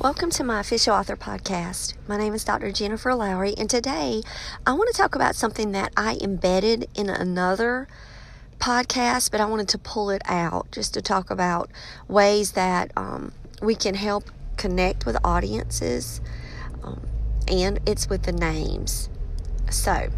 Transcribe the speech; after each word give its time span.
Welcome 0.00 0.30
to 0.30 0.44
my 0.44 0.60
official 0.60 0.94
author 0.94 1.16
podcast. 1.16 1.94
My 2.06 2.16
name 2.16 2.32
is 2.32 2.44
Dr. 2.44 2.70
Jennifer 2.70 3.12
Lowry, 3.16 3.54
and 3.58 3.68
today 3.68 4.22
I 4.64 4.72
want 4.74 4.88
to 4.94 4.96
talk 4.96 5.16
about 5.16 5.34
something 5.34 5.72
that 5.72 5.92
I 5.96 6.16
embedded 6.22 6.88
in 6.94 7.10
another 7.10 7.88
podcast, 8.60 9.32
but 9.32 9.40
I 9.40 9.46
wanted 9.46 9.68
to 9.70 9.78
pull 9.78 10.10
it 10.10 10.22
out 10.26 10.70
just 10.70 10.94
to 10.94 11.02
talk 11.02 11.30
about 11.30 11.68
ways 12.06 12.52
that 12.52 12.92
um, 12.96 13.32
we 13.60 13.74
can 13.74 13.96
help 13.96 14.30
connect 14.56 15.04
with 15.04 15.16
audiences, 15.24 16.20
um, 16.84 17.00
and 17.48 17.80
it's 17.84 18.08
with 18.08 18.22
the 18.22 18.32
names. 18.32 19.10
So, 19.68 20.10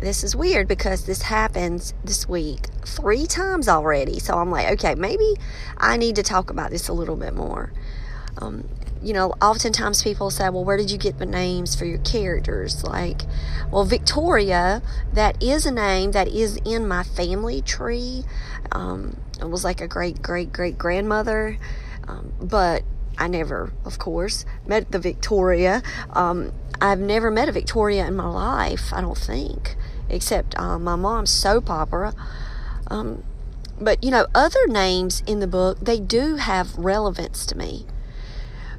this 0.00 0.24
is 0.24 0.34
weird 0.34 0.66
because 0.66 1.06
this 1.06 1.22
happens 1.22 1.94
this 2.02 2.28
week 2.28 2.66
three 2.84 3.26
times 3.26 3.68
already. 3.68 4.18
So 4.18 4.34
I'm 4.38 4.50
like, 4.50 4.72
okay, 4.72 4.96
maybe 4.96 5.36
I 5.76 5.96
need 5.96 6.16
to 6.16 6.24
talk 6.24 6.50
about 6.50 6.72
this 6.72 6.88
a 6.88 6.92
little 6.92 7.16
bit 7.16 7.34
more. 7.34 7.72
Um, 8.40 8.68
you 9.02 9.12
know, 9.12 9.34
oftentimes 9.40 10.02
people 10.02 10.30
say, 10.30 10.48
well, 10.48 10.64
where 10.64 10.76
did 10.76 10.90
you 10.90 10.98
get 10.98 11.18
the 11.18 11.26
names 11.26 11.74
for 11.76 11.84
your 11.84 11.98
characters? 11.98 12.82
Like, 12.84 13.22
well, 13.70 13.84
Victoria, 13.84 14.82
that 15.12 15.42
is 15.42 15.66
a 15.66 15.70
name 15.70 16.12
that 16.12 16.28
is 16.28 16.56
in 16.64 16.88
my 16.88 17.02
family 17.02 17.62
tree. 17.62 18.24
Um, 18.72 19.16
it 19.40 19.48
was 19.48 19.64
like 19.64 19.80
a 19.80 19.88
great, 19.88 20.22
great, 20.22 20.52
great 20.52 20.78
grandmother. 20.78 21.58
Um, 22.06 22.32
but 22.40 22.82
I 23.18 23.28
never, 23.28 23.72
of 23.84 23.98
course, 23.98 24.44
met 24.66 24.90
the 24.92 24.98
Victoria. 24.98 25.82
Um, 26.12 26.52
I've 26.80 27.00
never 27.00 27.30
met 27.30 27.48
a 27.48 27.52
Victoria 27.52 28.06
in 28.06 28.16
my 28.16 28.28
life, 28.28 28.92
I 28.92 29.00
don't 29.00 29.18
think, 29.18 29.76
except 30.08 30.58
uh, 30.58 30.78
my 30.78 30.96
mom's 30.96 31.30
soap 31.30 31.68
opera. 31.70 32.14
Um, 32.88 33.24
but, 33.80 34.02
you 34.02 34.10
know, 34.10 34.26
other 34.34 34.66
names 34.66 35.22
in 35.26 35.40
the 35.40 35.46
book, 35.46 35.78
they 35.80 36.00
do 36.00 36.36
have 36.36 36.76
relevance 36.76 37.46
to 37.46 37.56
me. 37.56 37.86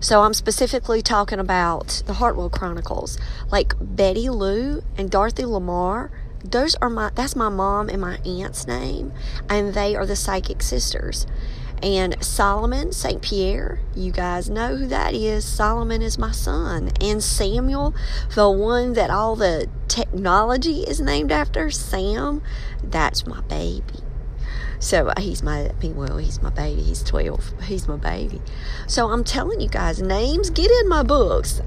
So 0.02 0.22
I'm 0.22 0.34
specifically 0.34 1.02
talking 1.02 1.40
about 1.40 2.04
the 2.06 2.14
Hartwell 2.14 2.50
Chronicles, 2.50 3.18
like 3.52 3.74
Betty 3.82 4.30
Lou 4.30 4.82
and 4.98 5.12
Dorothy 5.12 5.44
Lamar. 5.44 6.10
Those 6.42 6.76
are 6.76 6.90
my 6.90 7.12
that's 7.14 7.36
my 7.36 7.50
mom 7.50 7.90
and 7.90 8.00
my 8.00 8.18
aunt's 8.26 8.66
name, 8.66 9.12
and 9.50 9.74
they 9.74 9.98
are 9.98 10.06
the 10.06 10.16
psychic 10.16 10.62
sisters. 10.62 11.28
And 11.84 12.22
Solomon 12.24 12.94
St. 12.94 13.22
Pierre, 13.22 13.80
you 13.94 14.12
guys 14.12 14.50
know 14.50 14.76
who 14.78 14.88
that 14.88 15.14
is. 15.14 15.44
Solomon 15.46 16.02
is 16.02 16.18
my 16.18 16.32
son. 16.32 16.92
And 17.02 17.24
Samuel, 17.24 17.94
the 18.36 18.50
one 18.50 18.94
that 18.94 19.10
all 19.10 19.36
the 19.36 19.70
technology 19.88 20.82
is 20.84 21.00
named 21.00 21.32
after, 21.32 21.70
Sam, 21.72 22.42
that's 22.84 23.26
my 23.26 23.42
baby. 23.42 24.04
So 24.80 25.08
uh, 25.08 25.20
he's 25.20 25.44
my, 25.44 25.72
well, 25.84 26.18
he's 26.18 26.42
my 26.42 26.50
baby. 26.50 26.82
He's 26.82 27.04
12. 27.04 27.64
He's 27.64 27.88
my 27.88 27.98
baby. 27.98 28.42
So 28.88 29.10
I'm 29.10 29.26
telling 29.26 29.60
you 29.60 29.68
guys, 29.68 30.02
names 30.02 30.50
get 30.50 30.72
in 30.72 30.88
my 30.88 31.04
books. 31.04 31.62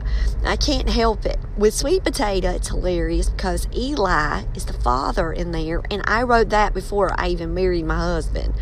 I 0.45 0.56
can't 0.56 0.89
help 0.89 1.27
it. 1.27 1.39
With 1.56 1.75
Sweet 1.75 2.05
Potato, 2.05 2.51
it's 2.51 2.69
hilarious 2.69 3.28
because 3.28 3.69
Eli 3.77 4.45
is 4.55 4.65
the 4.65 4.72
father 4.72 5.31
in 5.33 5.53
there, 5.53 5.83
and 5.91 6.03
I 6.06 6.22
wrote 6.22 6.49
that 6.49 6.72
before 6.72 7.11
I 7.19 7.28
even 7.28 7.53
married 7.53 7.84
my 7.84 7.99
husband. 7.99 8.55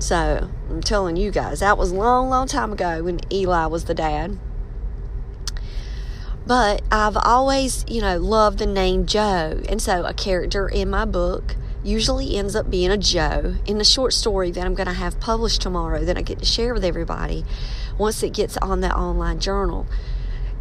So 0.00 0.50
I'm 0.68 0.82
telling 0.82 1.16
you 1.16 1.30
guys, 1.30 1.60
that 1.60 1.78
was 1.78 1.92
long, 1.92 2.28
long 2.28 2.48
time 2.48 2.72
ago 2.72 3.04
when 3.04 3.20
Eli 3.32 3.66
was 3.66 3.84
the 3.84 3.94
dad. 3.94 4.38
But 6.46 6.82
I've 6.90 7.16
always, 7.16 7.84
you 7.86 8.00
know, 8.00 8.16
loved 8.16 8.58
the 8.58 8.66
name 8.66 9.06
Joe. 9.06 9.60
And 9.68 9.82
so 9.82 10.04
a 10.04 10.14
character 10.14 10.66
in 10.66 10.88
my 10.88 11.04
book 11.04 11.56
usually 11.88 12.36
ends 12.36 12.54
up 12.54 12.70
being 12.70 12.90
a 12.90 12.98
Joe 12.98 13.56
in 13.66 13.78
the 13.78 13.84
short 13.84 14.12
story 14.12 14.50
that 14.50 14.64
I'm 14.64 14.74
going 14.74 14.86
to 14.86 14.92
have 14.92 15.18
published 15.18 15.62
tomorrow 15.62 16.04
that 16.04 16.18
I 16.18 16.22
get 16.22 16.38
to 16.40 16.44
share 16.44 16.74
with 16.74 16.84
everybody 16.84 17.44
once 17.96 18.22
it 18.22 18.34
gets 18.34 18.56
on 18.58 18.82
that 18.82 18.94
online 18.94 19.40
journal. 19.40 19.86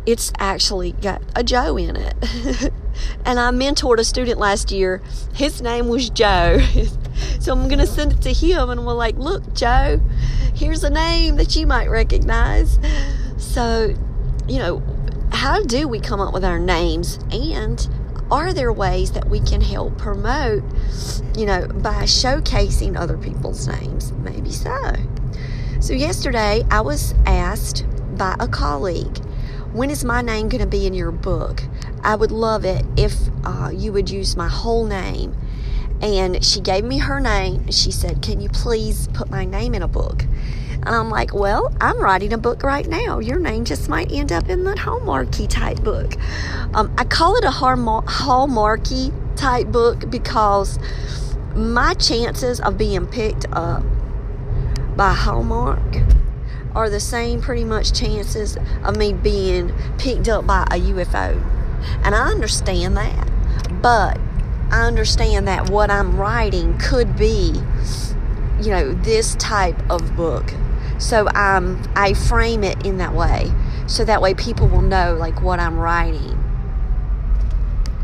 It's 0.06 0.32
actually 0.40 0.94
got 0.94 1.22
a 1.36 1.44
Joe 1.44 1.78
in 1.78 1.98
it. 1.98 2.16
and 3.26 3.40
I 3.40 3.52
mentored 3.52 3.98
a 3.98 4.06
student 4.06 4.40
last 4.40 4.72
year. 4.72 5.02
His 5.34 5.62
name 5.62 5.90
was 5.90 6.10
Joe. 6.10 6.60
so 7.40 7.52
I'm 7.52 7.68
going 7.68 7.80
to 7.80 7.88
send 7.88 8.14
it 8.14 8.22
to 8.22 8.32
him 8.32 8.70
and 8.70 8.86
we're 8.86 8.94
like, 8.94 9.18
look, 9.18 9.54
Joe, 9.54 10.00
here's 10.56 10.86
a 10.86 10.90
name 10.90 11.36
that 11.36 11.58
you 11.58 11.68
might 11.68 11.90
recognize. 11.90 12.80
So, 13.38 13.94
you 14.48 14.60
know, 14.60 14.82
how 15.34 15.62
do 15.62 15.90
we 15.90 16.00
come 16.00 16.22
up 16.22 16.34
with 16.34 16.46
our 16.46 16.58
names 16.58 17.20
and 17.32 17.86
are 18.30 18.54
there 18.54 18.72
ways 18.72 19.12
that 19.12 19.30
we 19.30 19.40
can 19.40 19.62
help 19.62 19.98
promote, 19.98 20.64
you 21.38 21.46
know, 21.46 21.68
by 21.68 22.04
showcasing 22.04 22.98
other 22.98 23.18
people's 23.18 23.68
names? 23.68 24.12
Maybe 24.14 24.52
so. 24.52 24.94
So, 25.80 25.94
yesterday 25.94 26.66
I 26.72 26.82
was 26.82 27.14
asked 27.26 27.86
by 28.18 28.36
a 28.40 28.48
colleague, 28.48 29.18
when 29.74 29.90
is 29.90 30.04
my 30.04 30.22
name 30.22 30.50
going 30.50 30.62
to 30.62 30.68
be 30.68 30.88
in 30.88 30.94
your 30.94 31.12
book? 31.12 31.62
I 32.04 32.16
would 32.16 32.32
love 32.32 32.66
it 32.66 32.86
if 32.96 33.16
uh, 33.44 33.72
you 33.74 33.92
would 33.92 34.10
use 34.10 34.36
my 34.36 34.48
whole 34.48 34.86
name. 34.86 35.36
And 36.02 36.44
she 36.44 36.62
gave 36.62 36.84
me 36.84 37.00
her 37.00 37.20
name. 37.20 37.70
She 37.72 37.92
said, 37.92 38.22
Can 38.22 38.40
you 38.40 38.50
please 38.50 39.08
put 39.14 39.30
my 39.30 39.46
name 39.46 39.74
in 39.74 39.82
a 39.82 39.88
book? 39.88 40.26
And 40.88 40.96
I'm 40.96 41.10
like, 41.10 41.34
well, 41.34 41.76
I'm 41.82 42.00
writing 42.00 42.32
a 42.32 42.38
book 42.38 42.64
right 42.64 42.88
now. 42.88 43.20
Your 43.20 43.40
name 43.40 43.66
just 43.66 43.90
might 43.90 44.10
end 44.10 44.32
up 44.32 44.48
in 44.48 44.64
that 44.64 44.78
Hallmarky 44.78 45.46
type 45.46 45.84
book. 45.84 46.14
Um, 46.74 46.96
I 46.98 47.04
call 47.04 47.36
it 47.36 47.44
a 47.44 47.50
Hallmarky 47.50 49.12
type 49.36 49.68
book 49.68 50.10
because 50.10 50.80
my 51.54 51.94
chances 51.94 52.62
of 52.62 52.78
being 52.78 53.06
picked 53.06 53.46
up 53.52 53.84
by 54.96 55.14
Hallmark 55.14 55.98
are 56.74 56.90
the 56.90 57.02
same 57.02 57.42
pretty 57.42 57.66
much 57.66 57.92
chances 57.92 58.58
of 58.86 58.96
me 58.96 59.12
being 59.12 59.74
picked 59.98 60.30
up 60.30 60.48
by 60.48 60.62
a 60.72 60.80
UFO. 60.80 61.36
And 62.06 62.16
I 62.16 62.30
understand 62.30 62.96
that. 62.96 63.28
But 63.82 64.18
I 64.72 64.88
understand 64.88 65.50
that 65.50 65.70
what 65.70 65.92
I'm 65.92 66.16
writing 66.16 66.78
could 66.78 67.18
be, 67.18 67.62
you 68.62 68.70
know, 68.72 68.94
this 68.94 69.36
type 69.36 69.78
of 69.90 70.16
book 70.16 70.54
so 70.98 71.28
um, 71.30 71.82
I 71.96 72.14
frame 72.14 72.64
it 72.64 72.86
in 72.86 72.98
that 72.98 73.14
way. 73.14 73.52
So 73.88 74.04
that 74.06 74.22
way 74.22 74.34
people 74.34 74.68
will 74.68 74.82
know 74.82 75.16
like 75.16 75.42
what 75.42 75.60
I'm 75.60 75.78
writing. 75.78 76.44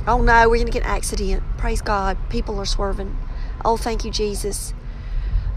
Oh 0.08 0.22
no, 0.22 0.50
we're 0.50 0.58
going 0.58 0.66
to 0.66 0.72
get 0.72 0.84
an 0.84 0.90
accident. 0.90 1.44
Praise 1.58 1.82
God. 1.82 2.18
People 2.30 2.60
are 2.60 2.66
swerving. 2.66 3.18
Oh, 3.64 3.78
thank 3.78 4.04
you, 4.04 4.12
Jesus. 4.12 4.74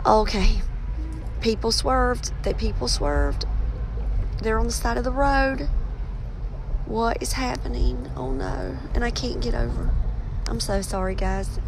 Okay. 0.04 0.62
People 1.40 1.72
swerved. 1.72 2.32
The 2.44 2.54
people 2.54 2.88
swerved. 2.88 3.44
They're 4.42 4.58
on 4.58 4.66
the 4.66 4.72
side 4.72 4.96
of 4.96 5.04
the 5.04 5.10
road. 5.10 5.68
What 6.86 7.20
is 7.20 7.32
happening? 7.32 8.10
Oh 8.16 8.30
no. 8.30 8.78
And 8.94 9.04
I 9.04 9.10
can't 9.10 9.40
get 9.40 9.54
over. 9.54 9.90
I'm 10.48 10.60
so 10.60 10.80
sorry, 10.82 11.14
guys. 11.14 11.58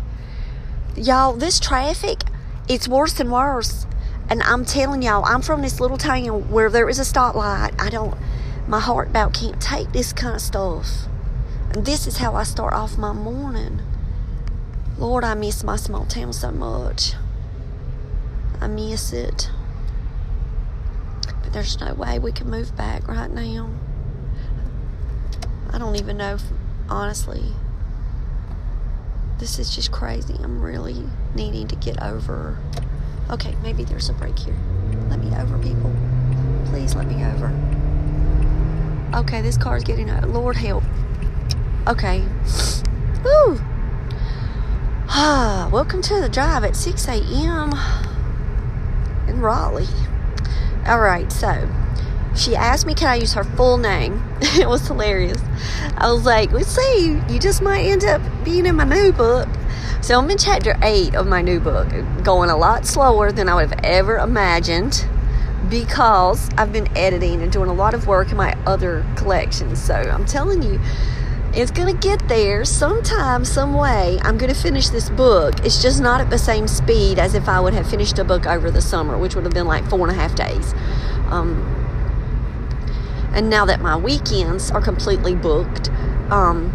Y'all, 0.97 1.33
this 1.33 1.59
traffic, 1.59 2.23
it's 2.69 2.87
worse 2.87 3.19
and 3.19 3.33
worse. 3.33 3.87
And 4.31 4.43
I'm 4.43 4.65
telling 4.65 5.03
y'all, 5.03 5.25
I'm 5.25 5.41
from 5.41 5.63
this 5.63 5.81
little 5.81 5.97
town 5.97 6.51
where 6.51 6.69
there 6.69 6.89
is 6.89 6.99
a 6.99 7.03
stoplight. 7.03 7.75
I 7.81 7.89
don't, 7.89 8.15
my 8.67 8.79
heart 8.79 9.09
about 9.09 9.33
can't 9.33 9.61
take 9.61 9.93
this 9.93 10.13
kind 10.13 10.35
of 10.35 10.43
stuff. 10.43 11.07
And 11.73 11.87
this 11.87 12.07
is 12.07 12.19
how 12.19 12.35
I 12.35 12.43
start 12.43 12.75
off 12.75 12.99
my 12.99 13.13
morning. 13.13 13.81
Lord, 14.99 15.25
I 15.25 15.35
miss 15.35 15.65
my 15.65 15.77
small 15.77 16.05
town 16.05 16.33
so 16.33 16.51
much. 16.51 17.13
I 18.61 18.67
miss 18.67 19.13
it. 19.13 19.51
But 21.43 21.53
there's 21.53 21.81
no 21.81 21.95
way 21.95 22.19
we 22.19 22.33
can 22.33 22.51
move 22.51 22.77
back 22.77 23.07
right 23.09 23.31
now. 23.31 23.71
I 25.71 25.79
don't 25.79 25.97
even 25.97 26.17
know, 26.19 26.35
if, 26.35 26.43
honestly. 26.89 27.45
This 29.39 29.59
is 29.59 29.75
just 29.75 29.93
crazy. 29.93 30.35
I'm 30.43 30.61
really 30.61 31.05
needing 31.35 31.69
to 31.69 31.77
get 31.77 32.03
over. 32.03 32.59
Okay, 33.31 33.55
maybe 33.63 33.85
there's 33.85 34.09
a 34.09 34.15
break 34.15 34.39
here. 34.39 34.57
Let 35.11 35.19
me 35.19 35.37
over, 35.37 35.59
people. 35.59 35.95
Please 36.67 36.95
let 36.95 37.07
me 37.07 37.23
over. 37.25 37.53
Okay, 39.15 39.43
this 39.43 39.59
car's 39.59 39.85
getting 39.85 40.09
out. 40.09 40.27
Lord 40.31 40.57
help. 40.57 40.83
Okay. 41.87 42.21
Woo! 43.23 43.61
Ah, 45.11 45.69
welcome 45.71 46.01
to 46.01 46.21
the 46.21 46.31
drive 46.31 46.65
at 46.65 46.75
6 46.75 47.07
a.m. 47.07 47.75
in 49.29 49.41
Raleigh. 49.41 49.87
All 50.87 51.01
right, 51.01 51.31
so 51.31 51.69
she 52.35 52.57
asked 52.57 52.87
me, 52.87 52.95
can 52.95 53.09
I 53.09 53.17
use 53.17 53.35
her 53.35 53.45
full 53.45 53.77
name? 53.77 54.23
it 54.41 54.67
was 54.67 54.87
hilarious. 54.87 55.43
I 55.99 56.11
was 56.11 56.25
like, 56.25 56.51
let's 56.53 56.69
see, 56.69 57.21
you 57.29 57.39
just 57.39 57.61
might 57.61 57.83
end 57.83 58.05
up 58.05 58.23
being 58.43 58.65
in 58.65 58.77
my 58.77 58.85
new 58.85 59.13
book. 59.13 59.49
So 60.01 60.19
I'm 60.19 60.31
in 60.31 60.39
chapter 60.39 60.79
8 60.81 61.17
of 61.17 61.27
my 61.27 61.43
new 61.43 61.61
book, 61.61 61.89
going 62.23 62.51
a 62.51 62.57
lot 62.57 62.87
slower 62.87 63.33
than 63.33 63.49
I 63.49 63.57
would 63.57 63.71
have 63.71 63.81
ever 63.85 64.17
imagined 64.17 65.05
because 65.69 66.49
I've 66.57 66.73
been 66.73 66.89
editing 66.97 67.43
and 67.43 67.53
doing 67.53 67.69
a 67.69 67.75
lot 67.75 67.95
of 67.95 68.07
work 68.07 68.31
in 68.31 68.37
my 68.37 68.57
other 68.65 69.05
collections. 69.17 69.83
So 69.83 69.95
I'm 69.95 70.25
telling 70.25 70.63
you, 70.63 70.81
it's 71.53 71.73
going 71.73 71.93
to 71.93 72.01
get 72.01 72.27
there 72.29 72.65
sometime, 72.65 73.45
some 73.45 73.75
way. 73.75 74.19
I'm 74.23 74.39
going 74.39 74.53
to 74.53 74.59
finish 74.59 74.89
this 74.89 75.11
book. 75.11 75.65
It's 75.65 75.83
just 75.83 76.01
not 76.01 76.21
at 76.21 76.31
the 76.31 76.39
same 76.39 76.69
speed 76.69 77.19
as 77.19 77.35
if 77.35 77.49
I 77.49 77.59
would 77.59 77.75
have 77.75 77.91
finished 77.91 78.19
a 78.19 78.25
book 78.25 78.47
over 78.47 78.71
the 78.71 78.81
summer, 78.81 79.19
which 79.19 79.35
would 79.35 79.45
have 79.45 79.55
been 79.55 79.67
like 79.67 79.85
four 79.91 80.09
and 80.09 80.17
a 80.17 80.21
half 80.21 80.35
days. 80.35 80.75
Um, 81.31 81.75
and 83.33 83.51
now 83.51 83.65
that 83.67 83.81
my 83.81 83.97
weekends 83.97 84.71
are 84.71 84.81
completely 84.81 85.35
booked, 85.35 85.91
um, 86.31 86.73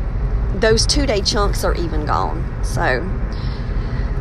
those 0.63 0.87
two 0.87 1.05
day 1.05 1.21
chunks 1.21 1.65
are 1.65 1.75
even 1.75 2.05
gone. 2.05 2.63
So, 2.63 3.05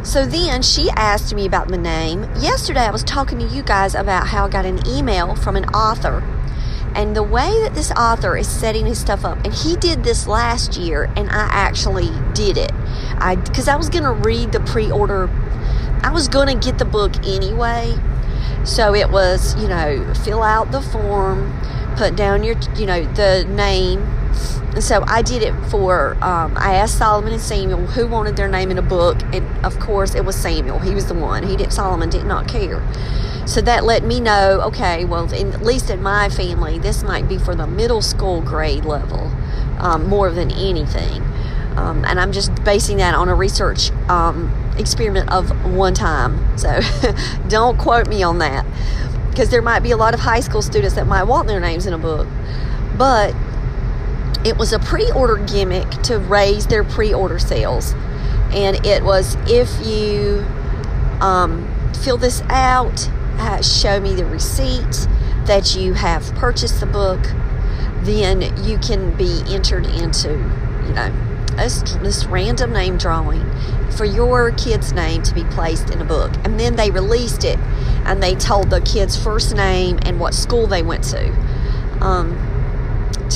so 0.02 0.26
then 0.26 0.60
she 0.60 0.90
asked 0.96 1.32
me 1.32 1.46
about 1.46 1.68
the 1.68 1.78
name. 1.78 2.24
Yesterday 2.34 2.80
I 2.80 2.90
was 2.90 3.04
talking 3.04 3.38
to 3.38 3.46
you 3.46 3.62
guys 3.62 3.94
about 3.94 4.26
how 4.26 4.46
I 4.46 4.50
got 4.50 4.66
an 4.66 4.84
email 4.84 5.36
from 5.36 5.54
an 5.54 5.66
author 5.66 6.18
and 6.96 7.14
the 7.14 7.22
way 7.22 7.48
that 7.62 7.74
this 7.74 7.92
author 7.92 8.36
is 8.36 8.48
setting 8.48 8.86
his 8.86 9.00
stuff 9.00 9.24
up 9.24 9.38
and 9.44 9.54
he 9.54 9.76
did 9.76 10.02
this 10.02 10.26
last 10.26 10.76
year 10.76 11.04
and 11.16 11.30
i 11.30 11.48
actually 11.50 12.10
did 12.34 12.58
it 12.58 12.70
i 13.16 13.34
because 13.34 13.66
i 13.66 13.74
was 13.74 13.88
to 14.04 14.12
read 14.12 14.52
the 14.52 14.60
pre-order 14.60 15.30
i 16.02 16.10
was 16.12 16.28
to 16.48 16.54
get 16.54 16.78
the 16.78 16.84
book 16.84 17.16
anyway 17.24 17.94
so 18.62 18.94
it 18.94 19.10
was 19.10 19.54
you 19.54 19.68
know 19.68 20.12
fill 20.22 20.42
out 20.42 20.70
the 20.70 20.82
form 20.82 21.58
put 21.96 22.14
down 22.14 22.44
your 22.44 22.56
you 22.76 22.84
know 22.84 23.02
the 23.14 23.46
name 23.48 24.06
and 24.74 24.82
so 24.82 25.04
I 25.06 25.20
did 25.20 25.42
it 25.42 25.52
for, 25.66 26.14
um, 26.24 26.56
I 26.56 26.76
asked 26.76 26.96
Solomon 26.96 27.34
and 27.34 27.42
Samuel 27.42 27.86
who 27.86 28.06
wanted 28.06 28.36
their 28.36 28.48
name 28.48 28.70
in 28.70 28.78
a 28.78 28.82
book. 28.82 29.20
And 29.32 29.46
of 29.66 29.78
course, 29.78 30.14
it 30.14 30.24
was 30.24 30.34
Samuel. 30.34 30.78
He 30.78 30.94
was 30.94 31.06
the 31.06 31.14
one. 31.14 31.42
He 31.42 31.56
did, 31.56 31.72
Solomon 31.72 32.08
did 32.08 32.24
not 32.24 32.48
care. 32.48 32.82
So 33.46 33.60
that 33.62 33.84
let 33.84 34.02
me 34.02 34.19
know, 34.19 34.62
okay, 34.62 35.04
well, 35.04 35.30
in, 35.30 35.52
at 35.52 35.62
least 35.62 35.90
in 35.90 36.02
my 36.02 36.30
family, 36.30 36.78
this 36.78 37.02
might 37.02 37.28
be 37.28 37.36
for 37.36 37.54
the 37.54 37.66
middle 37.66 38.00
school 38.00 38.40
grade 38.40 38.86
level 38.86 39.30
um, 39.78 40.08
more 40.08 40.30
than 40.30 40.50
anything. 40.50 41.22
Um, 41.76 42.04
and 42.06 42.18
I'm 42.18 42.32
just 42.32 42.54
basing 42.64 42.96
that 42.98 43.14
on 43.14 43.28
a 43.28 43.34
research 43.34 43.90
um, 44.08 44.75
experiment 44.78 45.30
of 45.30 45.50
one 45.75 45.92
time. 45.92 46.56
So 46.56 46.80
don't 47.48 47.76
quote 47.78 48.08
me 48.08 48.22
on 48.22 48.38
that 48.38 48.64
because 49.28 49.50
there 49.50 49.62
might 49.62 49.80
be 49.80 49.90
a 49.90 49.96
lot 49.98 50.14
of 50.14 50.20
high 50.20 50.40
school 50.40 50.62
students 50.62 50.94
that 50.94 51.06
might 51.06 51.25
want 51.25 51.46
their 51.46 51.60
names 51.60 51.86
in 51.86 51.92
a 51.92 51.98
book. 51.98 52.26
But 52.96 53.34
it 54.44 54.56
was 54.56 54.72
a 54.72 54.78
pre 54.78 55.10
order 55.12 55.36
gimmick 55.36 55.88
to 56.02 56.18
raise 56.18 56.66
their 56.66 56.84
pre 56.84 57.12
order 57.14 57.38
sales. 57.38 57.94
And 58.52 58.84
it 58.84 59.02
was 59.02 59.36
if 59.46 59.70
you 59.86 60.44
um, 61.20 61.68
fill 62.02 62.18
this 62.18 62.42
out, 62.48 63.08
uh, 63.38 63.62
show 63.62 64.00
me 64.00 64.14
the 64.14 64.26
receipt 64.26 65.08
that 65.46 65.74
you 65.74 65.94
have 65.94 66.22
purchased 66.34 66.80
the 66.80 66.86
book, 66.86 67.22
then 68.02 68.42
you 68.64 68.78
can 68.78 69.16
be 69.16 69.42
entered 69.48 69.86
into, 69.86 70.30
you 70.86 70.92
know, 70.92 71.12
this, 71.56 71.82
this 72.02 72.24
random 72.26 72.72
name 72.72 72.96
drawing 72.98 73.48
for 73.92 74.04
your 74.04 74.52
kid's 74.52 74.92
name 74.92 75.22
to 75.22 75.34
be 75.34 75.44
placed 75.44 75.90
in 75.90 76.00
a 76.00 76.04
book. 76.04 76.32
And 76.44 76.58
then 76.58 76.76
they 76.76 76.90
released 76.90 77.44
it 77.44 77.58
and 78.04 78.22
they 78.22 78.34
told 78.34 78.70
the 78.70 78.80
kid's 78.80 79.22
first 79.22 79.54
name 79.54 79.98
and 80.02 80.18
what 80.18 80.34
school 80.34 80.66
they 80.66 80.82
went 80.82 81.04
to 81.04 81.30
um, 82.00 82.36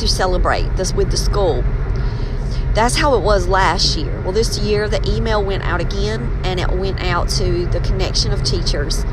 to 0.00 0.08
celebrate 0.08 0.76
this 0.76 0.92
with 0.92 1.10
the 1.10 1.16
school. 1.16 1.62
That's 2.74 2.96
how 2.96 3.14
it 3.14 3.22
was 3.22 3.48
last 3.48 3.96
year. 3.96 4.20
Well, 4.20 4.32
this 4.32 4.58
year 4.58 4.88
the 4.88 5.02
email 5.10 5.42
went 5.42 5.62
out 5.62 5.80
again, 5.80 6.40
and 6.44 6.60
it 6.60 6.70
went 6.70 7.00
out 7.00 7.28
to 7.30 7.66
the 7.66 7.80
connection 7.80 8.32
of 8.32 8.42
teachers 8.44 9.04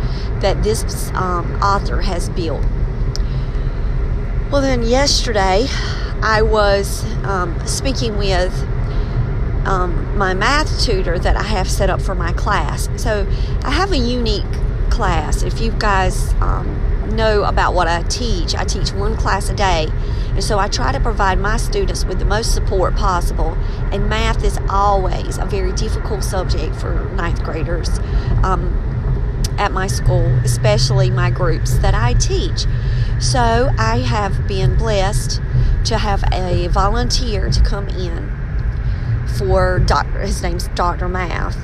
that 0.42 0.62
this 0.64 1.10
um, 1.12 1.56
author 1.62 2.02
has 2.02 2.28
built. 2.30 2.66
Well, 4.52 4.62
then 4.62 4.84
yesterday 4.84 5.68
I 6.22 6.42
was 6.42 7.04
um, 7.24 7.66
speaking 7.66 8.18
with 8.18 8.54
um, 9.66 10.18
my 10.18 10.34
math 10.34 10.84
tutor 10.84 11.18
that 11.18 11.36
I 11.36 11.44
have 11.44 11.70
set 11.70 11.90
up 11.90 12.02
for 12.02 12.16
my 12.16 12.34
class. 12.34 12.90
So 12.98 13.26
I 13.64 13.72
have 13.72 13.92
a 13.92 13.98
unique 13.98 14.44
class. 14.90 15.42
If 15.42 15.62
you 15.62 15.72
guys 15.72 16.34
um, 16.42 16.93
know 17.08 17.44
about 17.44 17.74
what 17.74 17.88
I 17.88 18.04
teach, 18.04 18.56
I 18.56 18.64
teach 18.64 18.92
one 18.94 19.16
class 19.16 19.50
a 19.50 19.56
day 19.56 19.88
and 20.34 20.44
so 20.44 20.58
I 20.58 20.68
try 20.68 20.92
to 20.92 21.00
provide 21.00 21.38
my 21.38 21.58
students 21.58 22.06
with 22.06 22.18
the 22.18 22.26
most 22.26 22.54
support 22.54 22.96
possible. 22.96 23.56
And 23.92 24.10
math 24.10 24.44
is 24.44 24.58
always 24.68 25.38
a 25.38 25.46
very 25.46 25.72
difficult 25.74 26.24
subject 26.24 26.76
for 26.76 27.06
ninth 27.14 27.44
graders 27.44 28.00
um, 28.42 28.74
at 29.60 29.72
my 29.72 29.86
school, 29.86 30.26
especially 30.44 31.12
my 31.12 31.30
groups 31.30 31.78
that 31.78 31.94
I 31.94 32.14
teach. 32.14 32.66
So 33.20 33.70
I 33.78 34.00
have 34.00 34.48
been 34.48 34.76
blessed 34.76 35.40
to 35.86 36.00
have 36.00 36.24
a 36.34 36.68
volunteer 36.68 37.52
to 37.52 37.62
come 37.62 37.88
in 37.90 38.32
for 39.38 39.80
doctor 39.80 40.22
his 40.22 40.42
name's 40.42 40.68
Dr. 40.70 41.10
Math 41.10 41.58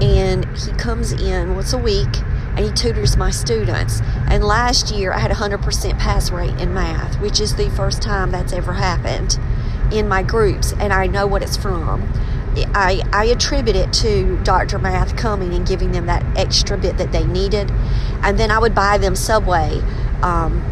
and 0.00 0.44
he 0.56 0.72
comes 0.72 1.12
in 1.12 1.54
once 1.54 1.72
a 1.72 1.78
week 1.78 2.08
and 2.56 2.64
he 2.64 2.72
tutors 2.72 3.16
my 3.16 3.30
students. 3.30 4.00
And 4.28 4.42
last 4.42 4.90
year 4.90 5.12
I 5.12 5.18
had 5.18 5.30
a 5.30 5.34
100% 5.34 5.98
pass 5.98 6.30
rate 6.30 6.58
in 6.60 6.72
math, 6.72 7.20
which 7.20 7.40
is 7.40 7.56
the 7.56 7.70
first 7.70 8.02
time 8.02 8.30
that's 8.30 8.52
ever 8.52 8.72
happened 8.72 9.38
in 9.92 10.08
my 10.08 10.22
groups, 10.22 10.72
and 10.72 10.92
I 10.92 11.06
know 11.06 11.26
what 11.26 11.42
it's 11.42 11.56
from. 11.56 12.10
I, 12.74 13.02
I 13.12 13.26
attribute 13.26 13.76
it 13.76 13.92
to 13.94 14.38
Dr. 14.42 14.78
Math 14.78 15.16
coming 15.16 15.52
and 15.52 15.66
giving 15.66 15.92
them 15.92 16.06
that 16.06 16.24
extra 16.38 16.78
bit 16.78 16.96
that 16.96 17.12
they 17.12 17.26
needed. 17.26 17.70
And 18.22 18.38
then 18.38 18.50
I 18.50 18.58
would 18.58 18.74
buy 18.74 18.96
them 18.96 19.14
Subway. 19.14 19.80
Um, 20.22 20.62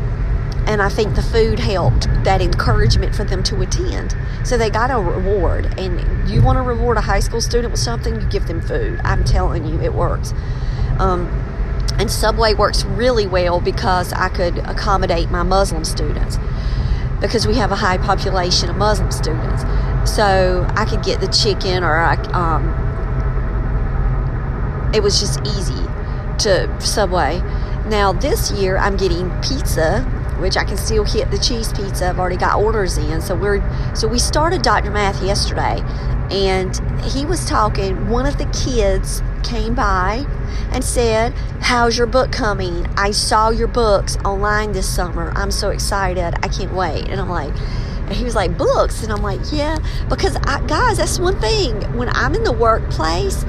and 0.67 0.81
I 0.81 0.89
think 0.89 1.15
the 1.15 1.23
food 1.23 1.59
helped 1.59 2.09
that 2.25 2.41
encouragement 2.41 3.15
for 3.15 3.25
them 3.25 3.43
to 3.45 3.61
attend. 3.61 4.17
So 4.45 4.57
they 4.57 4.71
got 4.71 4.91
a 4.91 4.99
reward. 4.99 5.79
And 5.79 6.29
you 6.29 6.43
want 6.43 6.57
to 6.57 6.63
reward 6.63 6.97
a 6.97 7.03
high 7.03 7.21
school 7.21 7.43
student 7.43 7.71
with 7.71 7.81
something, 7.81 8.19
you 8.19 8.27
give 8.29 8.47
them 8.47 8.63
food. 8.63 8.99
I'm 9.05 9.23
telling 9.23 9.67
you, 9.67 9.79
it 9.83 9.93
works. 9.93 10.33
Um, 10.99 11.29
and 11.99 12.11
Subway 12.11 12.55
works 12.55 12.85
really 12.85 13.27
well 13.27 13.61
because 13.61 14.13
I 14.13 14.29
could 14.29 14.59
accommodate 14.59 15.31
my 15.31 15.43
Muslim 15.43 15.85
students 15.85 16.39
because 17.21 17.47
we 17.47 17.55
have 17.55 17.73
a 17.73 17.77
high 17.77 17.97
population 17.99 18.69
of 18.69 18.77
Muslim 18.77 19.11
students. 19.11 19.63
So 20.11 20.67
I 20.77 20.85
could 20.85 21.03
get 21.03 21.21
the 21.21 21.29
chicken 21.29 21.83
or 21.83 21.97
I, 21.97 22.15
um, 22.33 22.85
it 24.93 25.03
was 25.03 25.21
just 25.21 25.41
easy 25.47 25.83
to 26.41 26.81
Subway. 26.81 27.39
Now 27.87 28.13
this 28.13 28.51
year 28.51 28.77
I'm 28.77 28.97
getting 28.97 29.31
pizza, 29.41 30.03
which 30.39 30.57
I 30.57 30.65
can 30.65 30.77
still 30.77 31.05
hit 31.05 31.31
the 31.31 31.39
cheese 31.39 31.73
pizza. 31.73 32.09
I've 32.09 32.19
already 32.19 32.37
got 32.37 32.61
orders 32.61 32.99
in. 32.99 33.21
So 33.23 33.35
we're 33.35 33.63
so 33.95 34.09
we 34.09 34.19
started 34.19 34.63
Dr. 34.63 34.91
Math 34.91 35.23
yesterday 35.23 35.81
and 36.31 36.77
he 37.05 37.25
was 37.25 37.45
talking 37.45 38.09
one 38.09 38.27
of 38.27 38.37
the 38.39 38.47
kids 38.47 39.23
came 39.45 39.75
by 39.75 40.27
and 40.73 40.83
said, 40.83 41.33
How's 41.61 41.97
your 41.97 42.07
book 42.07 42.33
coming? 42.33 42.87
I 42.97 43.11
saw 43.11 43.51
your 43.51 43.69
books 43.69 44.17
online 44.25 44.73
this 44.73 44.89
summer. 44.89 45.33
I'm 45.37 45.51
so 45.51 45.71
excited. 45.71 46.35
I 46.43 46.49
can't 46.49 46.73
wait. 46.73 47.09
And 47.09 47.21
I'm 47.21 47.29
like, 47.29 47.55
and 47.57 48.13
he 48.13 48.25
was 48.25 48.35
like, 48.35 48.57
Books? 48.59 49.03
And 49.03 49.13
I'm 49.13 49.23
like, 49.23 49.41
Yeah, 49.53 49.79
because 50.09 50.37
I, 50.37 50.65
guys, 50.67 50.99
that's 50.99 51.19
one 51.19 51.39
thing. 51.41 51.75
When 51.97 52.09
I'm 52.11 52.35
in 52.35 52.45
the 52.45 52.53
workplace, 52.53 53.45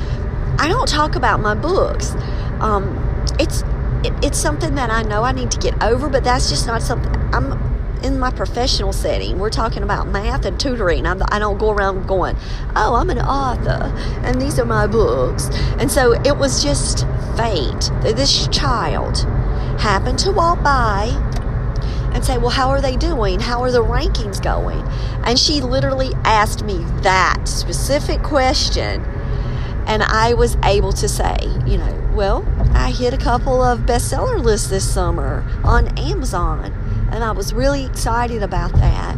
I 0.60 0.68
don't 0.68 0.88
talk 0.88 1.16
about 1.16 1.40
my 1.40 1.56
books. 1.56 2.14
Um, 2.60 3.25
it's 3.40 3.64
it, 4.04 4.14
it's 4.24 4.38
something 4.38 4.75
that 4.75 4.90
I 4.90 5.02
know 5.02 5.24
I 5.24 5.32
need 5.32 5.52
to 5.52 5.60
get 5.60 5.82
over, 5.84 6.10
but 6.10 6.24
that's 6.24 6.50
just 6.50 6.68
not 6.68 6.82
something 6.82 7.12
I'm 7.34 7.75
in 8.05 8.19
my 8.19 8.29
professional 8.29 8.93
setting. 8.93 9.39
We're 9.39 9.50
talking 9.50 9.81
about 9.81 10.07
math 10.07 10.45
and 10.45 10.59
tutoring. 10.59 11.07
I'm, 11.07 11.21
I 11.31 11.39
don't 11.39 11.57
go 11.57 11.71
around 11.71 12.07
going, 12.07 12.38
oh, 12.75 12.95
I'm 12.95 13.09
an 13.09 13.19
author 13.19 13.91
and 14.24 14.39
these 14.39 14.59
are 14.59 14.65
my 14.65 14.85
books. 14.85 15.50
And 15.79 15.91
so 15.91 16.13
it 16.13 16.38
was 16.38 16.63
just 16.63 17.00
fate. 17.35 17.91
That 18.03 18.13
this 18.15 18.47
child 18.50 19.17
happened 19.79 20.19
to 20.19 20.31
walk 20.31 20.63
by 20.63 21.07
and 22.13 22.24
say, 22.24 22.38
Well, 22.38 22.51
how 22.51 22.69
are 22.69 22.79
they 22.79 22.95
doing? 22.95 23.39
How 23.39 23.62
are 23.62 23.71
the 23.71 23.83
rankings 23.83 24.41
going? 24.41 24.81
And 25.25 25.38
she 25.38 25.59
literally 25.59 26.12
asked 26.24 26.63
me 26.63 26.77
that 27.01 27.41
specific 27.45 28.21
question. 28.24 29.03
And 29.88 30.01
I 30.01 30.33
was 30.33 30.57
able 30.63 30.93
to 30.93 31.07
say, 31.07 31.35
you 31.67 31.77
know, 31.77 32.12
well, 32.15 32.45
I 32.74 32.91
hit 32.91 33.13
a 33.13 33.17
couple 33.17 33.62
of 33.62 33.81
bestseller 33.81 34.41
lists 34.43 34.69
this 34.69 34.91
summer 34.91 35.45
on 35.63 35.95
Amazon. 36.00 36.74
And 37.15 37.24
I 37.24 37.31
was 37.31 37.53
really 37.53 37.86
excited 37.86 38.43
about 38.43 38.74
that. 38.74 39.17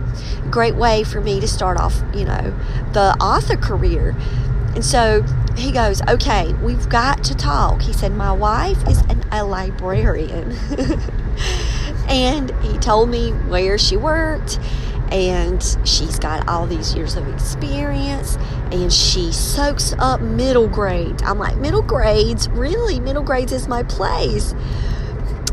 Great 0.52 0.76
way 0.76 1.04
for 1.04 1.20
me 1.20 1.40
to 1.40 1.48
start 1.48 1.78
off, 1.78 2.00
you 2.14 2.26
know, 2.26 2.56
the 2.94 3.18
author 3.20 3.58
career. 3.58 4.16
And 4.76 4.86
so 4.86 5.24
he 5.58 5.72
goes, 5.72 6.04
Okay, 6.04 6.54
we've 6.62 6.88
got 6.90 7.24
to 7.24 7.36
talk. 7.36 7.82
He 7.82 7.92
said, 7.92 8.14
My 8.14 8.32
wife 8.32 8.88
is 8.88 9.02
an, 9.02 9.24
a 9.32 9.44
librarian. 9.44 10.52
and 12.08 12.52
he 12.64 12.78
told 12.78 13.10
me 13.10 13.32
where 13.32 13.80
she 13.80 13.98
worked 13.98 14.60
and 15.12 15.64
she's 15.84 16.20
got 16.20 16.48
all 16.48 16.68
these 16.68 16.94
years 16.94 17.16
of 17.16 17.28
experience 17.34 18.36
and 18.72 18.94
she 18.94 19.32
soaks 19.32 19.94
up 19.98 20.22
middle 20.22 20.68
grades. 20.68 21.24
I'm 21.24 21.40
like, 21.40 21.58
middle 21.58 21.82
grades? 21.82 22.48
Really? 22.50 23.00
Middle 23.00 23.24
grades 23.24 23.52
is 23.52 23.68
my 23.68 23.82
place. 23.82 24.54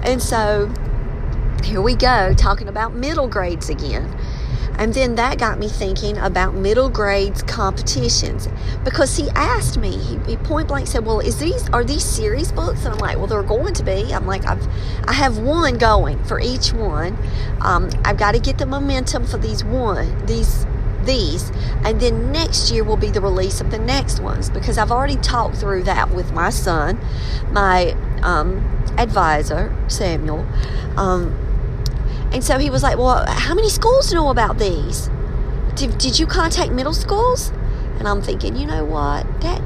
And 0.03 0.23
so 0.23 0.71
here 1.65 1.81
we 1.81 1.95
go, 1.95 2.35
talking 2.35 2.69
about 2.69 2.95
middle 2.95 3.29
grades 3.29 3.69
again. 3.69 4.15
And 4.77 4.93
then 4.93 5.15
that 5.15 5.39
got 5.39 5.59
me 5.59 5.69
thinking 5.69 6.19
about 6.19 6.55
middle 6.55 6.91
grades 6.91 7.43
competitions 7.43 8.49
because 8.85 9.17
he 9.17 9.29
asked 9.31 9.79
me, 9.79 9.97
he, 10.27 10.37
point 10.37 10.69
blank 10.69 10.89
said, 10.89 11.07
"Well, 11.07 11.21
is 11.21 11.39
these 11.39 11.69
are 11.71 11.85
these 11.85 12.05
series 12.05 12.51
books?" 12.51 12.85
And 12.85 12.95
I'm 12.95 12.99
like, 12.99 13.17
"Well, 13.17 13.27
they're 13.27 13.43
going 13.43 13.75
to 13.75 13.85
be." 13.85 14.13
I'm 14.13 14.27
like, 14.27 14.45
"I've 14.47 14.67
I 15.07 15.13
have 15.13 15.39
one 15.39 15.79
going 15.79 16.23
for 16.25 16.41
each 16.41 16.73
one. 16.73 17.17
Um, 17.61 17.89
I've 18.05 18.19
got 18.19 18.33
to 18.33 18.41
get 18.41 18.59
the 18.59 18.67
momentum 18.67 19.27
for 19.27 19.39
these 19.39 19.65
one 19.65 20.27
these." 20.27 20.67
These, 21.05 21.53
and 21.85 22.01
then 22.01 22.33
next 22.33 22.73
year 22.73 22.83
will 22.83 22.97
be 22.97 23.11
the 23.11 23.21
release 23.21 23.61
of 23.61 23.71
the 23.71 23.79
next 23.79 24.21
ones 24.21 24.49
because 24.49 24.79
I've 24.79 24.91
already 24.91 25.17
talked 25.17 25.57
through 25.57 25.83
that 25.83 26.11
with 26.11 26.33
my 26.33 26.49
son, 26.49 26.99
my 27.53 27.95
um, 28.23 28.65
advisor, 28.97 29.71
Samuel. 29.87 30.47
Um, 30.97 31.44
and 32.35 32.43
so 32.43 32.59
he 32.59 32.69
was 32.69 32.83
like, 32.83 32.99
Well, 32.99 33.25
how 33.29 33.55
many 33.55 33.71
schools 33.71 34.13
know 34.13 34.29
about 34.29 34.59
these? 34.59 35.09
Did, 35.77 35.97
did 35.99 36.19
you 36.19 36.27
contact 36.27 36.73
middle 36.73 36.93
schools? 36.93 37.51
And 37.99 38.09
I'm 38.09 38.21
thinking, 38.21 38.57
you 38.57 38.67
know 38.67 38.85
what? 38.85 39.41
That 39.41 39.63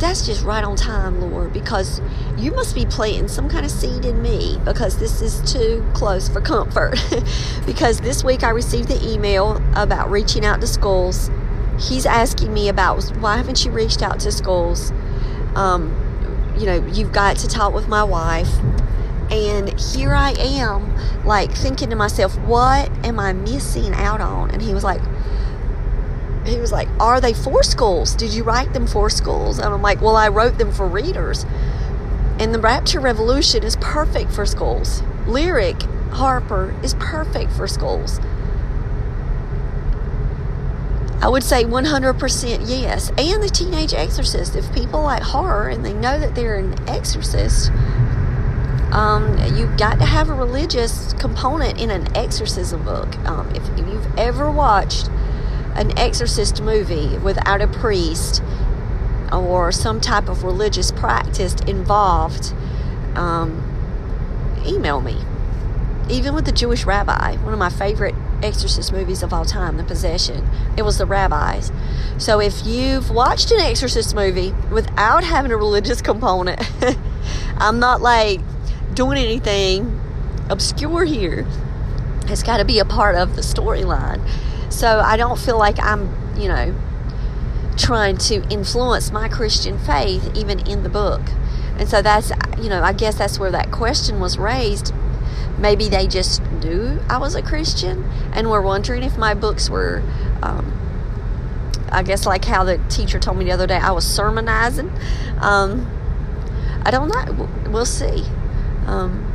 that's 0.00 0.26
just 0.26 0.42
right 0.42 0.64
on 0.64 0.74
time, 0.74 1.20
Lord, 1.20 1.52
because 1.52 2.02
you 2.36 2.50
must 2.50 2.74
be 2.74 2.84
planting 2.84 3.28
some 3.28 3.48
kind 3.48 3.64
of 3.64 3.70
seed 3.70 4.04
in 4.04 4.20
me 4.20 4.58
because 4.64 4.98
this 4.98 5.22
is 5.22 5.40
too 5.50 5.88
close 5.94 6.28
for 6.28 6.40
comfort. 6.40 6.98
because 7.66 8.00
this 8.00 8.24
week 8.24 8.42
I 8.42 8.50
received 8.50 8.88
the 8.88 9.08
email 9.08 9.62
about 9.76 10.10
reaching 10.10 10.44
out 10.44 10.60
to 10.62 10.66
schools. 10.66 11.30
He's 11.78 12.04
asking 12.04 12.52
me 12.52 12.68
about 12.68 13.04
why 13.18 13.36
haven't 13.36 13.64
you 13.64 13.70
reached 13.70 14.02
out 14.02 14.18
to 14.20 14.32
schools? 14.32 14.90
Um, 15.54 15.94
you 16.58 16.66
know, 16.66 16.84
you've 16.88 17.12
got 17.12 17.36
to 17.36 17.48
talk 17.48 17.72
with 17.72 17.86
my 17.86 18.02
wife. 18.02 18.50
And 19.32 19.80
here 19.80 20.14
I 20.14 20.32
am, 20.32 20.94
like 21.24 21.52
thinking 21.52 21.88
to 21.90 21.96
myself, 21.96 22.38
what 22.40 22.90
am 23.04 23.18
I 23.18 23.32
missing 23.32 23.94
out 23.94 24.20
on? 24.20 24.50
And 24.50 24.60
he 24.60 24.74
was 24.74 24.84
like, 24.84 25.00
he 26.44 26.58
was 26.58 26.72
like, 26.72 26.88
Are 27.00 27.20
they 27.20 27.32
for 27.32 27.62
schools? 27.62 28.14
Did 28.14 28.34
you 28.34 28.42
write 28.42 28.72
them 28.72 28.86
for 28.86 29.08
schools? 29.08 29.58
And 29.58 29.72
I'm 29.72 29.82
like, 29.82 30.00
Well, 30.00 30.16
I 30.16 30.28
wrote 30.28 30.58
them 30.58 30.72
for 30.72 30.86
readers. 30.86 31.46
And 32.38 32.54
the 32.54 32.58
Rapture 32.58 33.00
Revolution 33.00 33.62
is 33.62 33.76
perfect 33.76 34.32
for 34.32 34.44
schools. 34.44 35.02
Lyric 35.26 35.82
Harper 36.10 36.74
is 36.82 36.94
perfect 36.94 37.52
for 37.52 37.66
schools. 37.66 38.20
I 41.22 41.28
would 41.28 41.44
say 41.44 41.62
100% 41.62 42.68
yes. 42.68 43.10
And 43.10 43.42
the 43.42 43.48
Teenage 43.48 43.94
Exorcist. 43.94 44.56
If 44.56 44.72
people 44.74 45.02
like 45.02 45.22
horror 45.22 45.68
and 45.68 45.84
they 45.84 45.92
know 45.92 46.18
that 46.18 46.34
they're 46.34 46.56
an 46.56 46.76
exorcist, 46.88 47.70
um, 48.92 49.38
you've 49.56 49.78
got 49.78 49.98
to 50.00 50.04
have 50.04 50.28
a 50.28 50.34
religious 50.34 51.14
component 51.14 51.80
in 51.80 51.90
an 51.90 52.14
exorcism 52.14 52.84
book. 52.84 53.16
Um, 53.26 53.48
if, 53.54 53.66
if, 53.78 53.88
you've 53.88 54.18
ever 54.18 54.50
watched 54.50 55.08
an 55.74 55.98
exorcist 55.98 56.60
movie 56.62 57.16
without 57.18 57.62
a 57.62 57.68
priest 57.68 58.42
or 59.32 59.72
some 59.72 59.98
type 59.98 60.28
of 60.28 60.44
religious 60.44 60.92
practice 60.92 61.54
involved, 61.66 62.52
um, 63.14 63.64
email 64.66 65.00
me. 65.00 65.16
Even 66.10 66.34
with 66.34 66.44
the 66.44 66.52
Jewish 66.52 66.84
rabbi, 66.84 67.36
one 67.36 67.54
of 67.54 67.58
my 67.58 67.70
favorite 67.70 68.14
exorcist 68.42 68.92
movies 68.92 69.22
of 69.22 69.32
all 69.32 69.46
time, 69.46 69.78
The 69.78 69.84
Possession, 69.84 70.46
it 70.76 70.82
was 70.82 70.98
the 70.98 71.06
rabbis. 71.06 71.72
So 72.18 72.40
if 72.40 72.66
you've 72.66 73.10
watched 73.10 73.50
an 73.52 73.60
exorcist 73.60 74.14
movie 74.14 74.52
without 74.70 75.24
having 75.24 75.50
a 75.50 75.56
religious 75.56 76.02
component, 76.02 76.60
I'm 77.56 77.78
not 77.78 78.02
like 78.02 78.40
doing 78.94 79.18
anything 79.18 80.00
obscure 80.48 81.04
here. 81.04 81.46
It's 82.26 82.42
got 82.42 82.58
to 82.58 82.64
be 82.64 82.78
a 82.78 82.84
part 82.84 83.14
of 83.16 83.36
the 83.36 83.42
storyline. 83.42 84.20
So 84.72 85.00
I 85.00 85.16
don't 85.16 85.38
feel 85.38 85.58
like 85.58 85.78
I'm, 85.82 86.14
you 86.38 86.48
know, 86.48 86.74
trying 87.76 88.16
to 88.18 88.46
influence 88.48 89.10
my 89.10 89.28
Christian 89.28 89.78
faith 89.78 90.30
even 90.34 90.60
in 90.66 90.82
the 90.82 90.88
book. 90.88 91.20
And 91.78 91.88
so 91.88 92.02
that's, 92.02 92.30
you 92.58 92.68
know, 92.68 92.82
I 92.82 92.92
guess 92.92 93.16
that's 93.16 93.38
where 93.38 93.50
that 93.50 93.70
question 93.70 94.20
was 94.20 94.38
raised. 94.38 94.92
Maybe 95.58 95.88
they 95.88 96.06
just 96.06 96.42
knew 96.50 97.00
I 97.08 97.18
was 97.18 97.34
a 97.34 97.42
Christian 97.42 98.04
and 98.32 98.50
were 98.50 98.62
wondering 98.62 99.02
if 99.02 99.16
my 99.16 99.34
books 99.34 99.68
were, 99.68 100.02
um, 100.42 100.78
I 101.90 102.02
guess, 102.02 102.26
like 102.26 102.44
how 102.44 102.64
the 102.64 102.78
teacher 102.88 103.18
told 103.18 103.36
me 103.36 103.44
the 103.44 103.52
other 103.52 103.66
day, 103.66 103.76
I 103.76 103.90
was 103.92 104.06
sermonizing. 104.06 104.90
Um, 105.40 105.90
I 106.84 106.90
don't 106.90 107.08
know. 107.08 107.48
We'll 107.70 107.86
see. 107.86 108.24
Um, 108.86 109.32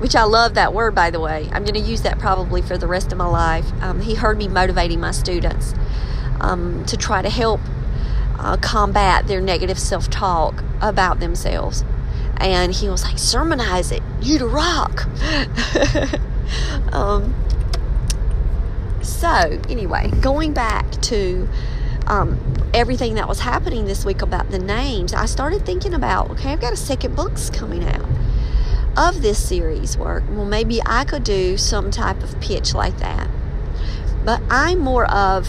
which 0.00 0.16
I 0.16 0.22
love 0.22 0.54
that 0.54 0.72
word, 0.72 0.94
by 0.94 1.10
the 1.10 1.20
way. 1.20 1.48
I'm 1.52 1.62
going 1.62 1.74
to 1.74 1.80
use 1.80 2.02
that 2.02 2.18
probably 2.18 2.62
for 2.62 2.78
the 2.78 2.86
rest 2.86 3.12
of 3.12 3.18
my 3.18 3.26
life. 3.26 3.70
Um, 3.82 4.00
he 4.00 4.14
heard 4.14 4.38
me 4.38 4.48
motivating 4.48 4.98
my 4.98 5.10
students 5.10 5.74
um, 6.40 6.86
to 6.86 6.96
try 6.96 7.20
to 7.20 7.28
help 7.28 7.60
uh, 8.38 8.56
combat 8.56 9.26
their 9.26 9.42
negative 9.42 9.78
self 9.78 10.08
talk 10.08 10.64
about 10.80 11.20
themselves. 11.20 11.84
And 12.38 12.72
he 12.72 12.88
was 12.88 13.04
like, 13.04 13.18
sermonize 13.18 13.92
it, 13.92 14.02
you 14.22 14.38
to 14.38 14.46
rock. 14.46 15.06
um, 16.92 17.34
so, 19.02 19.60
anyway, 19.68 20.10
going 20.22 20.54
back 20.54 20.90
to 21.02 21.46
um, 22.06 22.40
everything 22.72 23.16
that 23.16 23.28
was 23.28 23.40
happening 23.40 23.84
this 23.84 24.06
week 24.06 24.22
about 24.22 24.50
the 24.50 24.58
names, 24.58 25.12
I 25.12 25.26
started 25.26 25.66
thinking 25.66 25.92
about 25.92 26.30
okay, 26.30 26.52
I've 26.52 26.60
got 26.60 26.72
a 26.72 26.76
second 26.76 27.14
book's 27.14 27.50
coming 27.50 27.84
out 27.84 28.06
of 28.96 29.22
this 29.22 29.42
series 29.42 29.96
work. 29.96 30.24
Well, 30.30 30.44
maybe 30.44 30.80
I 30.84 31.04
could 31.04 31.24
do 31.24 31.56
some 31.56 31.90
type 31.90 32.22
of 32.22 32.40
pitch 32.40 32.74
like 32.74 32.98
that. 32.98 33.28
But 34.24 34.42
I'm 34.50 34.80
more 34.80 35.10
of 35.10 35.48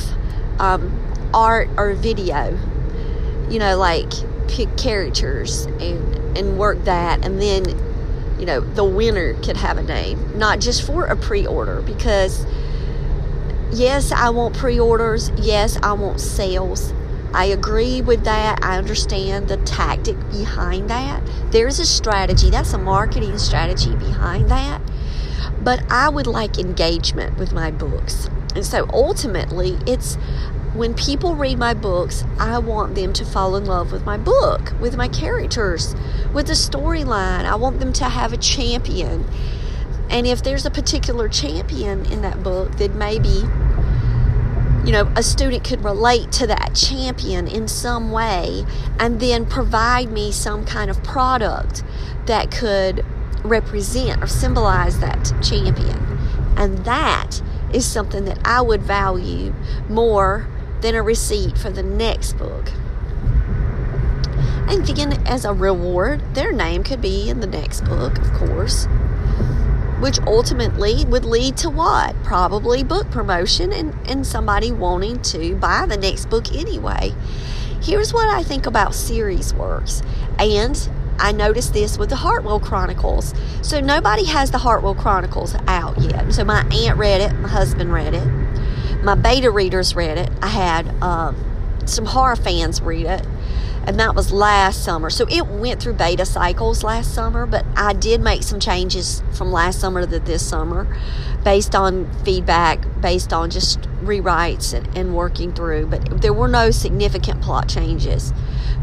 um, 0.60 1.30
art 1.34 1.70
or 1.78 1.94
video, 1.94 2.58
you 3.50 3.60
know, 3.60 3.78
like 3.78 4.12
pick 4.48 4.76
characters 4.78 5.66
and, 5.66 6.38
and 6.38 6.58
work 6.58 6.84
that. 6.86 7.26
And 7.26 7.42
then, 7.42 7.66
you 8.40 8.46
know, 8.46 8.62
the 8.62 8.86
winner 8.86 9.34
could 9.42 9.58
have 9.58 9.78
a 9.78 9.84
name, 9.84 10.38
not 10.38 10.60
just 10.60 10.86
for 10.86 11.06
a 11.06 11.16
pre 11.16 11.46
order, 11.46 11.82
because 11.82 12.46
yes, 13.72 14.12
I 14.12 14.30
want 14.30 14.56
pre 14.56 14.80
orders. 14.80 15.32
Yes, 15.38 15.78
I 15.84 15.94
want 15.94 16.20
sales. 16.20 16.94
I 17.34 17.46
agree 17.46 18.02
with 18.02 18.24
that. 18.26 18.64
I 18.64 18.78
understand 18.78 19.48
the 19.48 19.58
tactic 19.58 20.20
behind 20.30 20.90
that. 20.90 21.24
There's 21.52 21.80
a 21.80 21.86
strategy, 21.86 22.50
that's 22.50 22.74
a 22.74 22.78
marketing 22.78 23.38
strategy 23.38 23.96
behind 23.96 24.50
that. 24.50 24.82
But 25.64 25.84
I 25.92 26.10
would 26.10 26.28
like 26.28 26.58
engagement 26.58 27.38
with 27.38 27.54
my 27.54 27.72
books. 27.72 28.30
And 28.56 28.66
so 28.66 28.88
ultimately, 28.92 29.78
it's 29.88 30.16
when 30.74 30.94
people 30.94 31.36
read 31.36 31.58
my 31.58 31.74
books, 31.74 32.24
I 32.40 32.58
want 32.60 32.96
them 32.96 33.14
to 33.14 33.26
fall 33.26 33.56
in 33.56 33.66
love 33.66 33.92
with 33.92 34.06
my 34.06 34.18
book, 34.18 34.74
with 34.80 34.96
my 34.96 35.08
characters, 35.08 35.96
with 36.34 36.48
the 36.48 36.54
storyline. 36.54 37.46
I 37.46 37.56
want 37.56 37.80
them 37.80 37.94
to 37.94 38.06
have 38.06 38.34
a 38.34 38.38
champion. 38.38 39.26
And 40.10 40.28
if 40.28 40.44
there's 40.44 40.66
a 40.66 40.72
particular 40.72 41.30
champion 41.30 42.06
in 42.06 42.22
that 42.22 42.44
book, 42.44 42.78
then 42.78 42.98
maybe 42.98 43.44
you 44.86 44.92
know, 44.92 45.12
a 45.16 45.22
student 45.22 45.64
could 45.64 45.84
relate 45.84 46.32
to 46.34 46.48
that 46.48 46.74
champion 46.76 47.48
in 47.48 47.68
some 47.68 48.12
way 48.12 48.66
and 49.00 49.20
then 49.20 49.46
provide 49.46 50.12
me 50.12 50.32
some 50.32 50.66
kind 50.66 50.90
of 50.90 51.04
product 51.04 51.84
that 52.26 52.52
could 52.52 53.06
represent 53.44 54.24
or 54.24 54.28
symbolize 54.28 55.00
that 55.00 55.32
champion. 55.42 56.18
And 56.58 56.80
that 56.86 57.42
is 57.74 57.86
something 57.86 58.26
that 58.26 58.40
I 58.46 58.62
would 58.62 58.82
value 58.82 59.54
more 59.88 60.48
than 60.82 60.96
a 60.96 61.02
receipt 61.02 61.58
for 61.58 61.70
the 61.70 61.84
next 61.84 62.34
book. 62.34 62.72
And 64.68 64.86
then, 64.88 65.28
as 65.28 65.44
a 65.44 65.54
reward, 65.54 66.24
their 66.34 66.52
name 66.52 66.84
could 66.84 67.02
be 67.02 67.30
in 67.30 67.40
the 67.40 67.48
next 67.48 67.82
book, 67.82 68.18
of 68.18 68.32
course, 68.34 68.88
which 70.02 70.20
ultimately 70.22 71.06
would 71.06 71.26
lead 71.26 71.56
to 71.58 71.70
what? 71.70 72.16
Probably 72.24 72.84
book 72.84 73.10
promotion 73.12 73.72
and, 73.72 73.96
and 74.08 74.26
somebody 74.26 74.72
wanting 74.72 75.22
to 75.24 75.56
buy 75.56 75.86
the 75.86 75.98
next 75.98 76.30
book 76.30 76.52
anyway. 76.54 77.14
Here's 77.82 78.14
what 78.14 78.28
I 78.28 78.44
think 78.44 78.66
about 78.66 78.94
series 78.94 79.54
works. 79.54 80.02
And 80.40 80.90
I 81.20 81.32
noticed 81.32 81.74
this 81.74 82.00
with 82.00 82.10
the 82.10 82.16
Hartwell 82.16 82.60
Chronicles. 82.60 83.34
So 83.62 83.80
nobody 83.80 84.26
has 84.26 84.50
the 84.50 84.58
Hartwell 84.58 84.96
Chronicles 84.96 85.56
out 85.68 86.00
yet. 86.00 86.34
So 86.34 86.44
my 86.44 86.66
aunt 86.72 86.98
read 86.98 87.22
it, 87.22 87.34
my 87.36 87.50
husband 87.50 87.94
read 87.94 88.16
it, 88.16 88.26
my 89.04 89.16
beta 89.16 89.52
readers 89.52 89.96
read 89.96 90.18
it. 90.18 90.30
I 90.42 90.48
had 90.48 90.88
um, 91.04 91.36
some 91.86 92.06
horror 92.06 92.36
fans 92.36 92.82
read 92.82 93.06
it, 93.06 93.26
and 93.86 94.00
that 94.00 94.16
was 94.16 94.32
last 94.32 94.84
summer. 94.84 95.10
So 95.10 95.26
it 95.30 95.48
went 95.48 95.82
through 95.82 95.94
beta 95.94 96.26
cycles 96.26 96.84
last 96.84 97.14
summer, 97.14 97.46
but 97.46 97.66
I 97.76 97.94
did 97.94 98.22
make 98.22 98.44
some 98.44 98.60
changes 98.60 99.24
from 99.34 99.52
last 99.52 99.80
summer 99.80 100.06
to 100.06 100.20
this 100.20 100.48
summer 100.48 100.88
based 101.44 101.74
on 101.74 102.12
feedback, 102.24 102.86
based 103.02 103.34
on 103.34 103.50
just 103.50 103.82
rewrites 104.04 104.74
and, 104.74 104.96
and 104.96 105.16
working 105.16 105.52
through. 105.52 105.88
But 105.88 106.22
there 106.22 106.34
were 106.34 106.48
no 106.48 106.70
significant 106.70 107.42
plot 107.42 107.68
changes. 107.68 108.34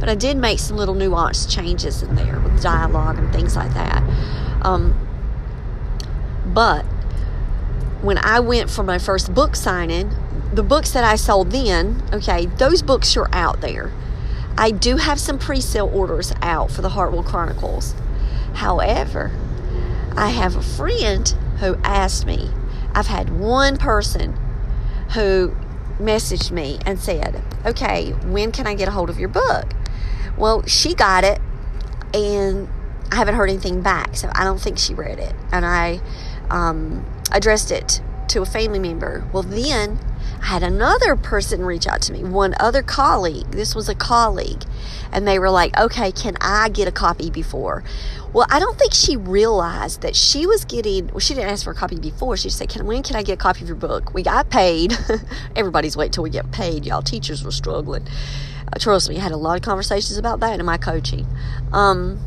But 0.00 0.08
I 0.08 0.14
did 0.14 0.36
make 0.36 0.58
some 0.58 0.76
little 0.76 0.94
nuanced 0.94 1.50
changes 1.50 2.02
in 2.02 2.16
there 2.16 2.40
with 2.40 2.60
dialogue 2.60 3.18
and 3.18 3.32
things 3.32 3.54
like 3.56 3.72
that. 3.74 4.02
Um, 4.62 4.96
but 6.46 6.84
when 8.02 8.18
I 8.18 8.40
went 8.40 8.70
for 8.70 8.82
my 8.82 8.98
first 8.98 9.34
book 9.34 9.54
signing, 9.54 10.10
the 10.52 10.62
books 10.62 10.90
that 10.92 11.04
I 11.04 11.16
sold 11.16 11.50
then, 11.50 12.02
okay, 12.12 12.46
those 12.46 12.82
books 12.82 13.16
are 13.16 13.28
out 13.32 13.60
there. 13.60 13.92
I 14.58 14.72
do 14.72 14.96
have 14.96 15.20
some 15.20 15.38
pre 15.38 15.60
sale 15.60 15.88
orders 15.94 16.32
out 16.42 16.72
for 16.72 16.82
the 16.82 16.88
Hartwell 16.90 17.22
Chronicles. 17.22 17.94
However, 18.54 19.30
I 20.16 20.30
have 20.30 20.56
a 20.56 20.62
friend 20.62 21.28
who 21.60 21.76
asked 21.84 22.26
me, 22.26 22.50
I've 22.92 23.06
had 23.06 23.38
one 23.38 23.76
person 23.76 24.36
who 25.14 25.54
messaged 26.00 26.50
me 26.50 26.80
and 26.84 26.98
said, 26.98 27.40
Okay, 27.64 28.10
when 28.26 28.50
can 28.50 28.66
I 28.66 28.74
get 28.74 28.88
a 28.88 28.90
hold 28.90 29.10
of 29.10 29.18
your 29.20 29.28
book? 29.28 29.72
Well, 30.36 30.66
she 30.66 30.92
got 30.92 31.22
it 31.22 31.40
and 32.12 32.68
I 33.12 33.16
haven't 33.16 33.36
heard 33.36 33.48
anything 33.48 33.80
back, 33.80 34.16
so 34.16 34.28
I 34.34 34.42
don't 34.42 34.60
think 34.60 34.76
she 34.76 34.92
read 34.92 35.20
it. 35.20 35.34
And 35.52 35.64
I 35.64 36.00
um, 36.50 37.06
addressed 37.30 37.70
it 37.70 38.02
to 38.28 38.42
a 38.42 38.46
family 38.46 38.80
member. 38.80 39.24
Well, 39.32 39.44
then 39.44 40.00
I 40.42 40.47
had 40.47 40.62
another 40.62 41.16
person 41.16 41.64
reach 41.64 41.87
out 41.87 42.02
to 42.02 42.12
me, 42.12 42.25
one 42.25 42.54
other 42.61 42.83
colleague. 42.83 43.50
This 43.50 43.75
was 43.75 43.88
a 43.88 43.95
colleague. 43.95 44.62
And 45.12 45.26
they 45.26 45.38
were 45.38 45.50
like, 45.50 45.78
okay, 45.78 46.12
can 46.12 46.37
I 46.40 46.68
get 46.68 46.87
a 46.87 46.92
copy 46.92 47.30
before? 47.30 47.83
Well, 48.33 48.47
I 48.50 48.59
don't 48.61 48.78
think 48.78 48.92
she 48.92 49.16
realized 49.16 50.02
that 50.02 50.14
she 50.14 50.47
was 50.47 50.64
getting, 50.64 51.09
well, 51.09 51.18
she 51.18 51.35
didn't 51.35 51.50
ask 51.50 51.64
for 51.64 51.71
a 51.71 51.75
copy 51.75 51.97
before. 51.99 52.37
She 52.37 52.50
said, 52.50 52.68
can, 52.68 52.87
when 52.87 53.02
can 53.02 53.16
I 53.16 53.23
get 53.23 53.35
a 53.35 53.37
copy 53.37 53.62
of 53.62 53.68
your 53.68 53.76
book? 53.76 54.12
We 54.12 54.23
got 54.23 54.50
paid. 54.50 54.97
Everybody's 55.57 55.97
waiting 55.97 56.12
till 56.12 56.25
we 56.25 56.30
get 56.30 56.52
paid. 56.52 56.85
Y'all 56.85 57.02
teachers 57.02 57.42
were 57.42 57.50
struggling. 57.50 58.07
Uh, 58.66 58.78
trust 58.78 59.09
me, 59.09 59.16
I 59.16 59.21
had 59.21 59.33
a 59.33 59.37
lot 59.37 59.57
of 59.57 59.62
conversations 59.62 60.18
about 60.18 60.40
that 60.40 60.61
in 60.61 60.66
my 60.66 60.76
coaching. 60.76 61.26
Um, 61.73 62.21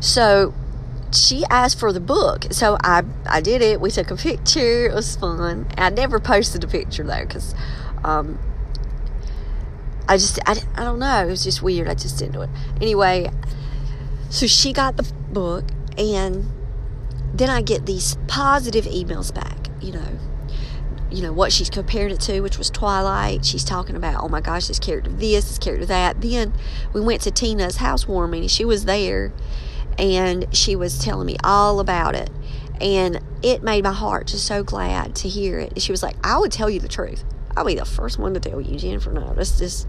so 0.00 0.52
she 1.12 1.44
asked 1.50 1.78
for 1.78 1.92
the 1.92 2.00
book, 2.00 2.46
so 2.50 2.76
I 2.82 3.02
I 3.26 3.40
did 3.40 3.62
it. 3.62 3.80
We 3.80 3.90
took 3.90 4.10
a 4.10 4.16
picture. 4.16 4.86
It 4.86 4.94
was 4.94 5.16
fun. 5.16 5.66
I 5.76 5.90
never 5.90 6.20
posted 6.20 6.64
a 6.64 6.68
picture 6.68 7.04
though, 7.04 7.24
because 7.24 7.54
um, 8.04 8.38
I 10.08 10.16
just 10.16 10.38
I, 10.46 10.56
I 10.74 10.84
don't 10.84 10.98
know. 10.98 11.26
It 11.26 11.30
was 11.30 11.44
just 11.44 11.62
weird. 11.62 11.88
I 11.88 11.94
just 11.94 12.18
didn't 12.18 12.32
do 12.32 12.42
it 12.42 12.50
anyway. 12.80 13.30
So 14.30 14.46
she 14.46 14.72
got 14.72 14.96
the 14.96 15.10
book, 15.30 15.64
and 15.96 16.46
then 17.32 17.50
I 17.50 17.62
get 17.62 17.86
these 17.86 18.16
positive 18.26 18.84
emails 18.84 19.34
back. 19.34 19.68
You 19.80 19.92
know, 19.92 20.18
you 21.10 21.22
know 21.22 21.32
what 21.32 21.52
she's 21.52 21.70
comparing 21.70 22.10
it 22.10 22.20
to, 22.22 22.40
which 22.40 22.58
was 22.58 22.68
Twilight. 22.68 23.44
She's 23.44 23.64
talking 23.64 23.96
about, 23.96 24.22
oh 24.22 24.28
my 24.28 24.40
gosh, 24.40 24.68
this 24.68 24.78
character 24.78 25.10
this, 25.10 25.48
this 25.48 25.58
character 25.58 25.86
that. 25.86 26.20
Then 26.20 26.52
we 26.92 27.00
went 27.00 27.22
to 27.22 27.30
Tina's 27.30 27.76
housewarming, 27.76 28.48
she 28.48 28.64
was 28.64 28.84
there 28.84 29.32
and 29.98 30.46
she 30.56 30.76
was 30.76 30.98
telling 30.98 31.26
me 31.26 31.36
all 31.42 31.80
about 31.80 32.14
it. 32.14 32.30
And 32.80 33.20
it 33.42 33.62
made 33.62 33.82
my 33.82 33.92
heart 33.92 34.28
just 34.28 34.46
so 34.46 34.62
glad 34.62 35.16
to 35.16 35.28
hear 35.28 35.58
it. 35.58 35.82
She 35.82 35.90
was 35.92 36.02
like, 36.02 36.16
I 36.24 36.38
would 36.38 36.52
tell 36.52 36.70
you 36.70 36.78
the 36.78 36.88
truth. 36.88 37.24
I'll 37.56 37.64
be 37.64 37.74
the 37.74 37.84
first 37.84 38.18
one 38.18 38.34
to 38.34 38.40
tell 38.40 38.60
you, 38.60 38.78
Jennifer. 38.78 39.12
No, 39.12 39.34
this 39.34 39.58
just, 39.58 39.88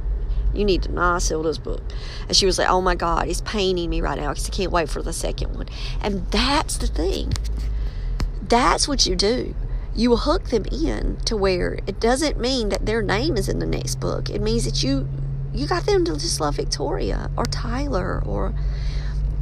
you 0.55 0.65
need 0.65 0.81
to 0.83 0.91
not 0.91 1.21
sell 1.21 1.43
this 1.43 1.59
book. 1.59 1.83
And 2.27 2.35
she 2.35 2.47
was 2.47 2.57
like, 2.57 2.67
oh 2.67 2.81
my 2.81 2.95
God, 2.95 3.27
it's 3.27 3.41
paining 3.41 3.91
me 3.91 4.01
right 4.01 4.19
now 4.19 4.29
because 4.29 4.49
I 4.49 4.51
can't 4.51 4.71
wait 4.71 4.89
for 4.89 5.03
the 5.03 5.13
second 5.13 5.55
one. 5.55 5.67
And 6.01 6.25
that's 6.31 6.77
the 6.77 6.87
thing. 6.87 7.33
That's 8.41 8.87
what 8.87 9.05
you 9.05 9.15
do. 9.15 9.53
You 9.95 10.15
hook 10.15 10.49
them 10.49 10.65
in 10.71 11.17
to 11.25 11.37
where 11.37 11.79
it 11.85 11.99
doesn't 11.99 12.39
mean 12.39 12.69
that 12.69 12.87
their 12.87 13.03
name 13.03 13.37
is 13.37 13.47
in 13.47 13.59
the 13.59 13.67
next 13.67 13.99
book. 13.99 14.29
It 14.31 14.41
means 14.41 14.65
that 14.65 14.83
you 14.83 15.07
you 15.53 15.67
got 15.67 15.85
them 15.85 16.05
to 16.05 16.13
just 16.13 16.39
love 16.39 16.55
Victoria 16.55 17.29
or 17.35 17.45
Tyler 17.45 18.21
or 18.25 18.53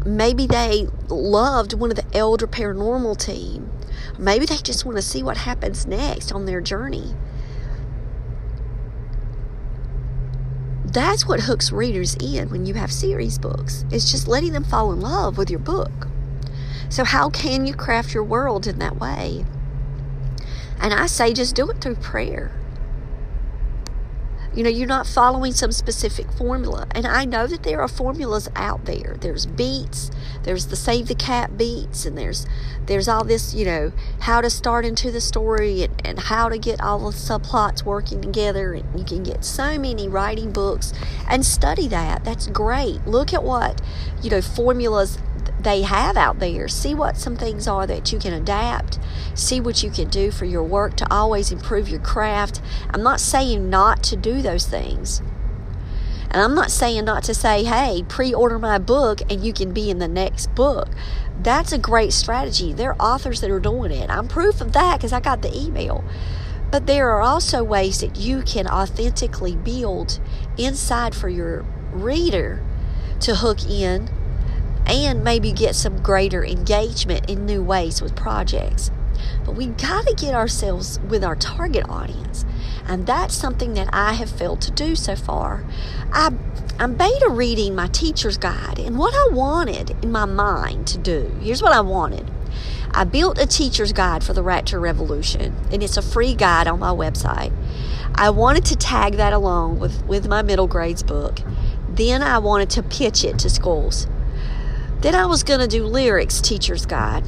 maybe 0.06 0.48
they 0.48 0.88
loved 1.10 1.74
one 1.74 1.90
of 1.90 1.96
the 1.96 2.06
elder 2.18 2.48
paranormal 2.48 3.18
team. 3.18 3.72
Maybe 4.18 4.46
they 4.46 4.58
just 4.58 4.86
want 4.86 4.98
to 4.98 5.02
see 5.02 5.24
what 5.24 5.38
happens 5.38 5.86
next 5.86 6.32
on 6.32 6.46
their 6.46 6.62
journey. 6.62 7.14
That's 10.86 11.28
what 11.28 11.42
hooks 11.42 11.72
readers 11.72 12.16
in 12.16 12.50
when 12.50 12.66
you 12.66 12.74
have 12.76 12.92
series 12.92 13.38
books. 13.38 13.86
It's 13.92 14.10
just 14.10 14.28
letting 14.28 14.54
them 14.54 14.64
fall 14.64 14.92
in 14.94 15.02
love 15.02 15.38
with 15.38 15.50
your 15.50 15.60
book. 15.60 16.08
So, 16.90 17.04
how 17.04 17.30
can 17.30 17.68
you 17.68 17.74
craft 17.74 18.14
your 18.14 18.24
world 18.24 18.66
in 18.66 18.80
that 18.80 18.98
way? 18.98 19.46
And 20.80 20.94
I 20.94 21.08
say 21.08 21.34
just 21.34 21.56
do 21.56 21.70
it 21.70 21.82
through 21.82 21.96
prayer. 21.96 22.52
You 24.58 24.64
know, 24.64 24.72
you're 24.72 24.88
not 24.88 25.06
following 25.06 25.54
some 25.54 25.72
specific 25.72 26.32
formula. 26.32 26.88
And 26.96 27.06
I 27.06 27.26
know 27.26 27.46
that 27.46 27.62
there 27.62 27.80
are 27.80 27.88
formulas 27.88 28.50
out 28.56 28.86
there. 28.86 29.16
There's 29.22 29.46
beats, 29.46 30.10
there's 30.42 30.66
the 30.66 30.76
save 30.76 31.10
the 31.10 31.14
cat 31.14 31.60
beats, 31.60 32.08
and 32.08 32.18
there's 32.18 32.48
there's 32.88 33.08
all 33.08 33.24
this, 33.24 33.54
you 33.54 33.66
know, 33.66 33.92
how 34.22 34.42
to 34.42 34.50
start 34.50 34.84
into 34.84 35.12
the 35.12 35.22
story 35.22 35.84
and, 35.84 36.02
and 36.04 36.18
how 36.18 36.50
to 36.50 36.58
get 36.58 36.82
all 36.82 37.12
the 37.12 37.16
subplots 37.16 37.84
working 37.84 38.20
together. 38.20 38.74
And 38.74 38.98
you 38.98 39.06
can 39.06 39.22
get 39.22 39.46
so 39.46 39.78
many 39.78 40.08
writing 40.08 40.52
books 40.52 40.92
and 41.30 41.46
study 41.46 41.88
that. 41.90 42.26
That's 42.26 42.48
great. 42.48 43.06
Look 43.06 43.36
at 43.36 43.44
what, 43.44 43.80
you 44.24 44.32
know, 44.32 44.42
formulas 44.42 45.20
they 45.60 45.82
have 45.84 46.18
out 46.18 46.40
there. 46.40 46.68
See 46.68 46.94
what 46.94 47.18
some 47.18 47.36
things 47.36 47.68
are 47.68 47.88
that 47.88 48.12
you 48.12 48.20
can 48.20 48.34
adapt. 48.34 49.00
See 49.34 49.60
what 49.60 49.84
you 49.84 49.90
can 49.90 50.10
do 50.10 50.32
for 50.32 50.46
your 50.46 50.64
work 50.64 50.96
to 50.98 51.14
always 51.14 51.52
improve 51.52 51.90
your 51.90 52.00
craft. 52.00 52.62
I'm 52.90 53.04
not 53.04 53.20
saying 53.20 53.70
not 53.70 54.04
to 54.04 54.16
do 54.16 54.42
those 54.42 54.66
things. 54.66 55.22
And 56.30 56.42
I'm 56.42 56.56
not 56.56 56.72
saying 56.72 57.06
not 57.06 57.24
to 57.24 57.34
say, 57.34 57.64
hey, 57.64 58.04
pre 58.08 58.34
order 58.34 58.60
my 58.60 58.78
book 58.78 59.22
and 59.30 59.44
you 59.44 59.54
can 59.54 59.74
be 59.74 59.90
in 59.90 60.00
the 60.00 60.08
next 60.08 60.54
book. 60.56 60.90
That's 61.42 61.72
a 61.72 61.78
great 61.78 62.14
strategy. 62.14 62.74
There 62.74 62.92
are 62.92 63.02
authors 63.02 63.42
that 63.42 63.52
are 63.52 63.60
doing 63.60 63.92
it. 63.92 64.10
I'm 64.10 64.28
proof 64.28 64.60
of 64.60 64.74
that 64.74 64.98
because 64.98 65.14
I 65.14 65.20
got 65.20 65.42
the 65.42 65.56
email. 65.56 66.04
But 66.70 66.86
there 66.86 67.10
are 67.12 67.22
also 67.22 67.64
ways 67.64 68.02
that 68.02 68.18
you 68.18 68.42
can 68.42 68.68
authentically 68.68 69.56
build 69.56 70.20
inside 70.58 71.16
for 71.16 71.30
your 71.30 71.64
reader 71.92 72.62
to 73.22 73.36
hook 73.36 73.64
in 73.64 74.10
and 74.88 75.24
maybe 75.24 75.52
get 75.52 75.76
some 75.76 76.02
greater 76.02 76.44
engagement 76.44 77.30
in 77.30 77.46
new 77.46 77.62
ways 77.64 78.02
with 78.02 78.16
projects. 78.16 78.92
But 79.46 79.56
we 79.56 79.68
got 79.68 80.06
to 80.08 80.14
get 80.14 80.34
ourselves 80.34 81.00
with 81.08 81.24
our 81.24 81.36
target 81.36 81.88
audience. 81.90 82.46
And 82.88 83.06
that's 83.06 83.36
something 83.36 83.74
that 83.74 83.90
I 83.92 84.14
have 84.14 84.30
failed 84.30 84.62
to 84.62 84.72
do 84.72 84.96
so 84.96 85.16
far. 85.16 85.66
I, 86.12 86.32
I'm 86.80 86.96
beta 86.96 87.30
reading 87.30 87.76
my 87.76 87.88
teacher's 87.88 88.38
guide, 88.38 88.80
and 88.80 88.98
what 88.98 89.14
I 89.14 89.34
wanted 89.34 89.92
in 90.04 90.12
my 90.12 90.26
mind 90.26 90.88
to 90.88 90.98
do 90.98 91.36
here's 91.42 91.62
what 91.62 91.74
I 91.74 91.82
wanted. 91.82 92.32
I 92.92 93.04
built 93.04 93.38
a 93.38 93.46
teacher's 93.46 93.92
guide 93.92 94.24
for 94.24 94.34
the 94.34 94.42
Rapture 94.42 94.80
Revolution, 94.80 95.54
and 95.72 95.84
it's 95.84 95.98
a 95.98 96.02
free 96.02 96.34
guide 96.34 96.68
on 96.68 96.80
my 96.80 96.92
website. 96.92 97.52
I 98.16 98.30
wanted 98.30 98.66
to 98.66 98.76
tag 98.76 99.18
that 99.18 99.34
along 99.34 99.80
with, 99.80 100.06
with 100.06 100.28
my 100.28 100.42
middle 100.42 100.68
grades 100.68 101.04
book. 101.04 101.40
Then 101.90 102.24
I 102.24 102.40
wanted 102.40 102.70
to 102.72 102.84
pitch 102.84 103.24
it 103.24 103.38
to 103.40 103.50
schools. 103.50 104.08
Then 105.02 105.16
I 105.16 105.26
was 105.26 105.44
going 105.44 105.60
to 105.60 105.68
do 105.68 105.86
lyrics 105.86 106.42
teacher's 106.42 106.86
guide 106.86 107.24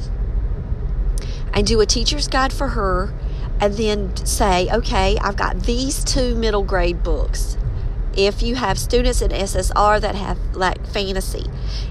and 1.52 1.66
do 1.66 1.80
a 1.80 1.86
teacher's 1.86 2.28
guide 2.28 2.52
for 2.52 2.68
her 2.68 3.14
and 3.60 3.74
then 3.74 4.16
say, 4.24 4.68
okay, 4.72 5.16
I've 5.18 5.36
got 5.36 5.60
these 5.60 6.02
two 6.02 6.34
middle 6.34 6.64
grade 6.64 7.02
books. 7.02 7.56
If 8.16 8.42
you 8.42 8.56
have 8.56 8.78
students 8.78 9.22
in 9.22 9.30
SSR 9.30 10.00
that 10.00 10.14
have 10.14 10.38
like 10.54 10.84
fantasy, 10.86 11.46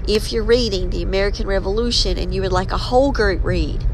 if 0.06 0.32
you're 0.32 0.44
reading 0.44 0.90
the 0.90 1.02
American 1.02 1.46
Revolution 1.46 2.18
and 2.18 2.34
you 2.34 2.42
would 2.42 2.52
like 2.52 2.72
a 2.72 2.76
whole 2.76 3.10
group 3.10 3.42
read, 3.42 3.86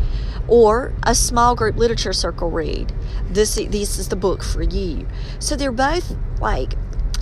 or 0.49 0.93
a 1.03 1.15
small 1.15 1.55
group 1.55 1.77
literature 1.77 2.13
circle 2.13 2.51
read. 2.51 2.93
This 3.29 3.57
this 3.57 3.99
is 3.99 4.09
the 4.09 4.17
book 4.17 4.43
for 4.43 4.63
you. 4.63 5.07
So 5.39 5.57
they're 5.57 5.73
both 5.73 6.17
like 6.41 6.75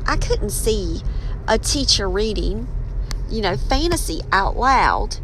I 0.06 0.16
couldn't 0.16 0.50
see 0.50 1.00
a 1.48 1.58
teacher 1.58 2.08
reading, 2.08 2.68
you 3.30 3.40
know, 3.42 3.56
fantasy 3.56 4.20
out 4.32 4.56
loud, 4.56 5.16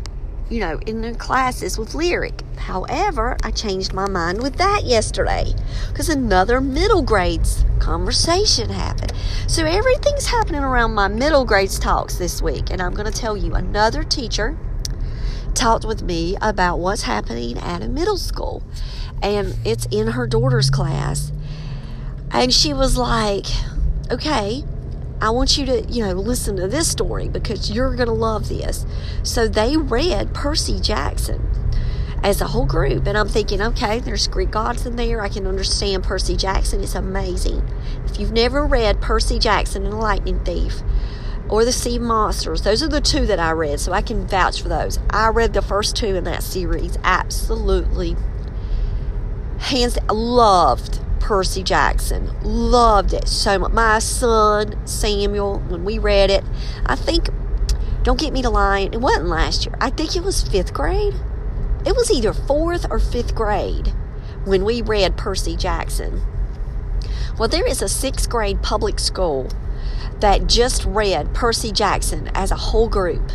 you 0.48 0.60
know, 0.60 0.78
in 0.86 1.02
the 1.02 1.14
classes 1.14 1.78
with 1.78 1.94
lyric. 1.94 2.42
However, 2.56 3.36
I 3.42 3.50
changed 3.50 3.92
my 3.92 4.08
mind 4.08 4.42
with 4.42 4.56
that 4.56 4.84
yesterday 4.84 5.54
because 5.88 6.08
another 6.08 6.60
middle 6.60 7.02
grades 7.02 7.64
conversation 7.78 8.70
happened. 8.70 9.12
So 9.46 9.64
everything's 9.64 10.26
happening 10.26 10.62
around 10.62 10.94
my 10.94 11.08
middle 11.08 11.44
grades 11.44 11.78
talks 11.78 12.16
this 12.16 12.42
week, 12.42 12.70
and 12.70 12.82
I'm 12.82 12.94
going 12.94 13.10
to 13.10 13.18
tell 13.18 13.36
you 13.36 13.54
another 13.54 14.04
teacher 14.04 14.56
talked 15.54 15.84
with 15.84 16.02
me 16.02 16.36
about 16.40 16.78
what's 16.78 17.02
happening 17.02 17.58
at 17.58 17.82
a 17.82 17.88
middle 17.88 18.16
school, 18.16 18.62
and 19.22 19.56
it's 19.64 19.86
in 19.90 20.08
her 20.08 20.26
daughter's 20.26 20.70
class. 20.70 21.32
And 22.30 22.52
she 22.52 22.72
was 22.72 22.96
like, 22.96 23.46
okay, 24.10 24.64
I 25.20 25.30
want 25.30 25.58
you 25.58 25.66
to, 25.66 25.82
you 25.82 26.04
know, 26.04 26.12
listen 26.12 26.56
to 26.56 26.66
this 26.66 26.90
story 26.90 27.28
because 27.28 27.70
you're 27.70 27.94
going 27.94 28.08
to 28.08 28.14
love 28.14 28.48
this. 28.48 28.86
So 29.22 29.46
they 29.46 29.76
read 29.76 30.34
Percy 30.34 30.80
Jackson 30.80 31.46
as 32.22 32.40
a 32.40 32.46
whole 32.46 32.66
group. 32.66 33.06
And 33.06 33.16
I'm 33.16 33.28
thinking, 33.28 33.60
okay, 33.60 33.98
there's 33.98 34.26
Greek 34.28 34.50
gods 34.50 34.86
in 34.86 34.96
there. 34.96 35.20
I 35.20 35.28
can 35.28 35.46
understand 35.46 36.04
Percy 36.04 36.36
Jackson. 36.36 36.82
It's 36.82 36.94
amazing. 36.94 37.68
If 38.06 38.18
you've 38.18 38.32
never 38.32 38.66
read 38.66 39.00
Percy 39.00 39.38
Jackson 39.38 39.84
and 39.84 39.92
the 39.92 39.98
Lightning 39.98 40.42
Thief 40.44 40.82
or 41.48 41.64
The 41.64 41.72
Sea 41.72 41.98
Monsters, 41.98 42.62
those 42.62 42.82
are 42.82 42.88
the 42.88 43.00
two 43.00 43.26
that 43.26 43.38
I 43.38 43.50
read, 43.50 43.80
so 43.80 43.92
I 43.92 44.02
can 44.02 44.26
vouch 44.26 44.62
for 44.62 44.68
those. 44.68 44.98
I 45.10 45.28
read 45.28 45.52
the 45.52 45.62
first 45.62 45.96
two 45.96 46.14
in 46.16 46.24
that 46.24 46.42
series. 46.42 46.96
Absolutely. 47.02 48.16
Hands 49.58 49.98
loved 50.10 51.00
Percy 51.20 51.62
Jackson. 51.62 52.30
Loved 52.42 53.12
it 53.12 53.28
so 53.28 53.58
much. 53.58 53.72
My 53.72 54.00
son, 54.00 54.84
Samuel, 54.86 55.60
when 55.68 55.84
we 55.84 55.98
read 55.98 56.30
it, 56.30 56.42
I 56.86 56.96
think, 56.96 57.28
don't 58.02 58.18
get 58.18 58.32
me 58.32 58.42
to 58.42 58.50
lie, 58.50 58.88
it 58.92 59.00
wasn't 59.00 59.28
last 59.28 59.66
year. 59.66 59.76
I 59.80 59.90
think 59.90 60.16
it 60.16 60.24
was 60.24 60.42
fifth 60.42 60.74
grade. 60.74 61.14
It 61.86 61.94
was 61.94 62.10
either 62.10 62.32
fourth 62.32 62.86
or 62.90 62.98
fifth 62.98 63.34
grade 63.34 63.94
when 64.44 64.64
we 64.64 64.82
read 64.82 65.16
Percy 65.16 65.56
Jackson. 65.56 66.22
Well, 67.38 67.48
there 67.48 67.66
is 67.66 67.80
a 67.80 67.88
sixth 67.88 68.28
grade 68.28 68.62
public 68.62 68.98
school 68.98 69.48
that 70.20 70.46
just 70.46 70.84
read 70.84 71.34
Percy 71.34 71.72
Jackson 71.72 72.28
as 72.34 72.50
a 72.50 72.56
whole 72.56 72.88
group. 72.88 73.30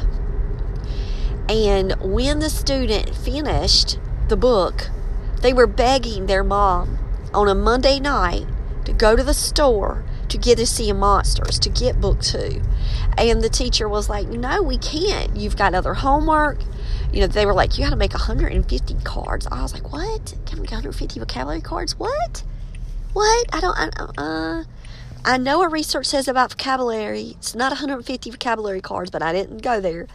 And 1.47 1.95
when 2.01 2.39
the 2.39 2.49
student 2.49 3.15
finished 3.15 3.99
the 4.27 4.37
book, 4.37 4.89
they 5.41 5.53
were 5.53 5.67
begging 5.67 6.25
their 6.25 6.43
mom 6.43 6.99
on 7.35 7.47
a 7.49 7.55
Monday 7.55 7.99
night 7.99 8.45
to 8.85 8.93
go 8.93 9.15
to 9.15 9.23
the 9.23 9.33
store 9.33 10.03
to 10.29 10.37
get 10.37 10.57
to 10.57 10.65
see 10.65 10.91
monsters 10.91 11.59
to 11.59 11.69
get 11.69 12.01
book 12.01 12.19
two. 12.21 12.61
And 13.17 13.41
the 13.41 13.49
teacher 13.49 13.87
was 13.87 14.09
like 14.09 14.27
no 14.27 14.61
we 14.61 14.77
can't. 14.77 15.35
You've 15.35 15.57
got 15.57 15.73
other 15.73 15.93
homework. 15.93 16.59
You 17.11 17.21
know 17.21 17.27
they 17.27 17.45
were 17.45 17.53
like 17.53 17.77
you 17.77 17.83
got 17.83 17.91
to 17.91 17.95
make 17.95 18.13
150 18.13 18.95
cards. 19.03 19.47
I 19.51 19.61
was 19.61 19.73
like 19.73 19.91
what? 19.91 20.33
Can 20.45 20.57
we 20.57 20.61
make 20.63 20.71
150 20.71 21.19
vocabulary 21.19 21.61
cards? 21.61 21.97
What? 21.97 22.43
What? 23.13 23.47
I 23.53 23.59
don't 23.59 23.77
I, 23.77 23.89
uh 24.17 24.63
i 25.27 25.37
know 25.37 25.59
what 25.59 25.71
research 25.71 26.05
says 26.05 26.27
about 26.27 26.51
vocabulary. 26.51 27.35
It's 27.37 27.55
not 27.55 27.71
150 27.71 28.31
vocabulary 28.31 28.81
cards 28.81 29.11
but 29.11 29.21
i 29.21 29.33
didn't 29.33 29.61
go 29.61 29.79
there. 29.79 30.07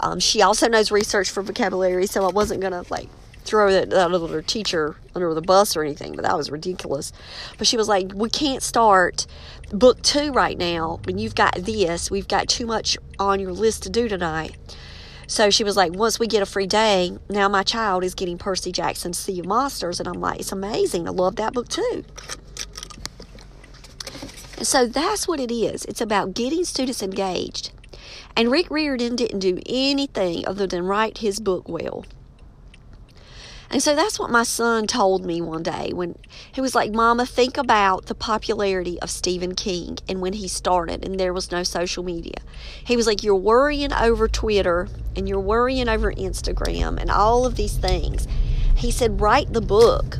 Um, 0.00 0.18
she 0.18 0.42
also 0.42 0.68
knows 0.68 0.90
research 0.90 1.30
for 1.30 1.42
vocabulary 1.42 2.06
so 2.06 2.24
i 2.24 2.32
wasn't 2.32 2.60
gonna 2.60 2.84
like 2.90 3.08
throw 3.44 3.70
that, 3.70 3.90
that 3.90 4.12
other 4.12 4.42
teacher 4.42 4.96
under 5.14 5.32
the 5.34 5.42
bus 5.42 5.76
or 5.76 5.82
anything, 5.82 6.14
but 6.14 6.22
that 6.22 6.36
was 6.36 6.50
ridiculous. 6.50 7.12
But 7.58 7.66
she 7.66 7.76
was 7.76 7.88
like, 7.88 8.12
We 8.14 8.30
can't 8.30 8.62
start 8.62 9.26
book 9.72 10.02
two 10.02 10.32
right 10.32 10.58
now 10.58 11.00
when 11.04 11.18
you've 11.18 11.34
got 11.34 11.54
this. 11.56 12.10
We've 12.10 12.28
got 12.28 12.48
too 12.48 12.66
much 12.66 12.96
on 13.18 13.40
your 13.40 13.52
list 13.52 13.82
to 13.84 13.90
do 13.90 14.08
tonight. 14.08 14.56
So 15.26 15.50
she 15.50 15.64
was 15.64 15.76
like, 15.76 15.92
Once 15.92 16.18
we 16.18 16.26
get 16.26 16.42
a 16.42 16.46
free 16.46 16.66
day, 16.66 17.16
now 17.28 17.48
my 17.48 17.62
child 17.62 18.04
is 18.04 18.14
getting 18.14 18.38
Percy 18.38 18.72
Jackson's 18.72 19.18
Sea 19.18 19.40
of 19.40 19.46
Monsters. 19.46 20.00
And 20.00 20.08
I'm 20.08 20.20
like, 20.20 20.40
It's 20.40 20.52
amazing. 20.52 21.06
I 21.06 21.10
love 21.10 21.36
that 21.36 21.52
book 21.52 21.68
too. 21.68 22.04
And 24.56 24.66
so 24.66 24.86
that's 24.86 25.28
what 25.28 25.40
it 25.40 25.52
is. 25.52 25.84
It's 25.84 26.00
about 26.00 26.34
getting 26.34 26.64
students 26.64 27.02
engaged. 27.02 27.72
And 28.36 28.50
Rick 28.50 28.70
Riordan 28.70 29.14
didn't 29.14 29.38
do 29.38 29.60
anything 29.66 30.46
other 30.46 30.66
than 30.66 30.84
write 30.84 31.18
his 31.18 31.38
book 31.38 31.68
well. 31.68 32.04
And 33.74 33.82
so 33.82 33.96
that's 33.96 34.20
what 34.20 34.30
my 34.30 34.44
son 34.44 34.86
told 34.86 35.26
me 35.26 35.40
one 35.40 35.64
day 35.64 35.90
when 35.92 36.14
he 36.52 36.60
was 36.60 36.76
like, 36.76 36.92
Mama, 36.92 37.26
think 37.26 37.58
about 37.58 38.06
the 38.06 38.14
popularity 38.14 39.00
of 39.00 39.10
Stephen 39.10 39.56
King 39.56 39.98
and 40.08 40.20
when 40.20 40.34
he 40.34 40.46
started 40.46 41.04
and 41.04 41.18
there 41.18 41.32
was 41.32 41.50
no 41.50 41.64
social 41.64 42.04
media. 42.04 42.36
He 42.84 42.96
was 42.96 43.08
like, 43.08 43.24
You're 43.24 43.34
worrying 43.34 43.92
over 43.92 44.28
Twitter 44.28 44.86
and 45.16 45.28
you're 45.28 45.40
worrying 45.40 45.88
over 45.88 46.12
Instagram 46.12 47.00
and 47.00 47.10
all 47.10 47.46
of 47.46 47.56
these 47.56 47.76
things. 47.76 48.28
He 48.76 48.92
said, 48.92 49.20
Write 49.20 49.52
the 49.52 49.60
book. 49.60 50.18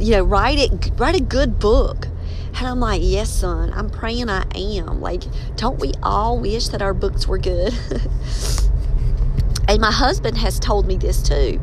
You 0.00 0.16
know, 0.16 0.24
write 0.24 0.58
it, 0.58 0.90
write 0.96 1.14
a 1.14 1.22
good 1.22 1.60
book. 1.60 2.08
And 2.56 2.66
I'm 2.66 2.80
like, 2.80 3.02
Yes, 3.04 3.30
son, 3.30 3.72
I'm 3.72 3.88
praying 3.88 4.30
I 4.30 4.42
am. 4.52 5.00
Like, 5.00 5.22
don't 5.54 5.78
we 5.78 5.92
all 6.02 6.40
wish 6.40 6.70
that 6.70 6.82
our 6.82 6.92
books 6.92 7.28
were 7.28 7.38
good? 7.38 7.72
And 9.68 9.80
my 9.80 9.90
husband 9.90 10.38
has 10.38 10.60
told 10.60 10.86
me 10.86 10.96
this 10.96 11.22
too. 11.22 11.60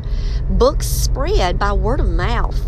Books 0.50 0.86
spread 0.86 1.58
by 1.58 1.72
word 1.72 2.00
of 2.00 2.08
mouth. 2.08 2.60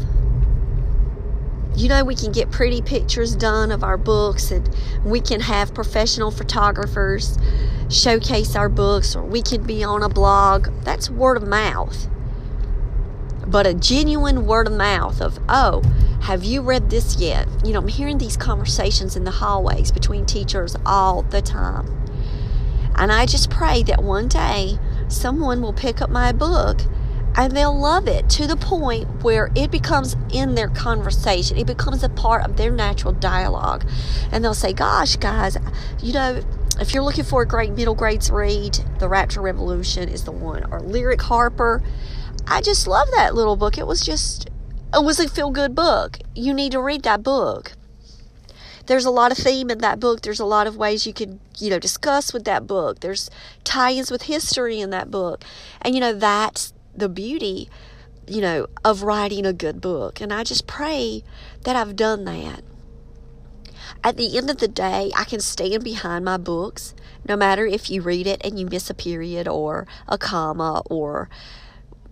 You 1.76 1.90
know, 1.90 2.04
we 2.04 2.14
can 2.14 2.32
get 2.32 2.50
pretty 2.50 2.80
pictures 2.80 3.36
done 3.36 3.70
of 3.70 3.84
our 3.84 3.98
books, 3.98 4.50
and 4.50 4.66
we 5.04 5.20
can 5.20 5.40
have 5.40 5.74
professional 5.74 6.30
photographers 6.30 7.38
showcase 7.90 8.56
our 8.56 8.70
books, 8.70 9.14
or 9.14 9.22
we 9.22 9.42
can 9.42 9.62
be 9.62 9.84
on 9.84 10.02
a 10.02 10.08
blog. 10.08 10.68
That's 10.84 11.10
word 11.10 11.36
of 11.36 11.46
mouth. 11.46 12.08
But 13.46 13.66
a 13.66 13.74
genuine 13.74 14.46
word 14.46 14.66
of 14.66 14.72
mouth 14.72 15.20
of, 15.20 15.38
oh, 15.50 15.82
have 16.22 16.42
you 16.44 16.62
read 16.62 16.88
this 16.88 17.16
yet? 17.16 17.46
You 17.62 17.74
know, 17.74 17.80
I'm 17.80 17.88
hearing 17.88 18.18
these 18.18 18.38
conversations 18.38 19.14
in 19.14 19.24
the 19.24 19.30
hallways 19.30 19.92
between 19.92 20.24
teachers 20.24 20.76
all 20.86 21.22
the 21.22 21.42
time. 21.42 22.08
And 22.96 23.12
I 23.12 23.26
just 23.26 23.50
pray 23.50 23.82
that 23.84 24.02
one 24.02 24.28
day 24.28 24.78
someone 25.08 25.60
will 25.60 25.72
pick 25.72 26.00
up 26.00 26.10
my 26.10 26.32
book 26.32 26.80
and 27.36 27.54
they'll 27.54 27.78
love 27.78 28.08
it 28.08 28.28
to 28.30 28.46
the 28.46 28.56
point 28.56 29.22
where 29.22 29.50
it 29.54 29.70
becomes 29.70 30.16
in 30.32 30.54
their 30.54 30.68
conversation. 30.68 31.58
It 31.58 31.66
becomes 31.66 32.02
a 32.02 32.08
part 32.08 32.44
of 32.44 32.56
their 32.56 32.70
natural 32.70 33.12
dialogue. 33.12 33.86
And 34.32 34.42
they'll 34.42 34.54
say, 34.54 34.72
Gosh, 34.72 35.16
guys, 35.16 35.58
you 36.02 36.14
know, 36.14 36.40
if 36.80 36.94
you're 36.94 37.02
looking 37.02 37.24
for 37.24 37.42
a 37.42 37.46
great 37.46 37.72
middle 37.72 37.94
grades 37.94 38.30
read, 38.30 38.78
The 38.98 39.08
Rapture 39.08 39.42
Revolution 39.42 40.08
is 40.08 40.24
the 40.24 40.32
one. 40.32 40.64
Or 40.72 40.80
Lyric 40.80 41.20
Harper. 41.20 41.82
I 42.46 42.62
just 42.62 42.86
love 42.86 43.08
that 43.16 43.34
little 43.34 43.56
book. 43.56 43.76
It 43.76 43.86
was 43.86 44.00
just, 44.00 44.48
it 44.94 45.04
was 45.04 45.20
a 45.20 45.28
feel 45.28 45.50
good 45.50 45.74
book. 45.74 46.18
You 46.34 46.54
need 46.54 46.72
to 46.72 46.80
read 46.80 47.02
that 47.02 47.22
book 47.22 47.72
there's 48.86 49.04
a 49.04 49.10
lot 49.10 49.32
of 49.32 49.38
theme 49.38 49.70
in 49.70 49.78
that 49.78 50.00
book. 50.00 50.22
There's 50.22 50.40
a 50.40 50.44
lot 50.44 50.66
of 50.66 50.76
ways 50.76 51.06
you 51.06 51.12
could, 51.12 51.38
you 51.58 51.70
know, 51.70 51.78
discuss 51.78 52.32
with 52.32 52.44
that 52.44 52.66
book. 52.66 53.00
There's 53.00 53.30
tie-ins 53.64 54.10
with 54.10 54.22
history 54.22 54.80
in 54.80 54.90
that 54.90 55.10
book. 55.10 55.44
And 55.82 55.94
you 55.94 56.00
know, 56.00 56.12
that's 56.12 56.72
the 56.94 57.08
beauty, 57.08 57.68
you 58.26 58.40
know, 58.40 58.66
of 58.84 59.02
writing 59.02 59.44
a 59.44 59.52
good 59.52 59.80
book. 59.80 60.20
And 60.20 60.32
I 60.32 60.44
just 60.44 60.66
pray 60.66 61.22
that 61.64 61.76
I've 61.76 61.96
done 61.96 62.24
that. 62.24 62.62
At 64.02 64.16
the 64.16 64.36
end 64.36 64.50
of 64.50 64.58
the 64.58 64.68
day, 64.68 65.10
I 65.16 65.24
can 65.24 65.40
stand 65.40 65.82
behind 65.82 66.24
my 66.24 66.36
books, 66.36 66.94
no 67.28 67.36
matter 67.36 67.66
if 67.66 67.90
you 67.90 68.02
read 68.02 68.26
it 68.26 68.40
and 68.44 68.58
you 68.58 68.66
miss 68.66 68.90
a 68.90 68.94
period 68.94 69.48
or 69.48 69.86
a 70.08 70.18
comma 70.18 70.82
or, 70.86 71.28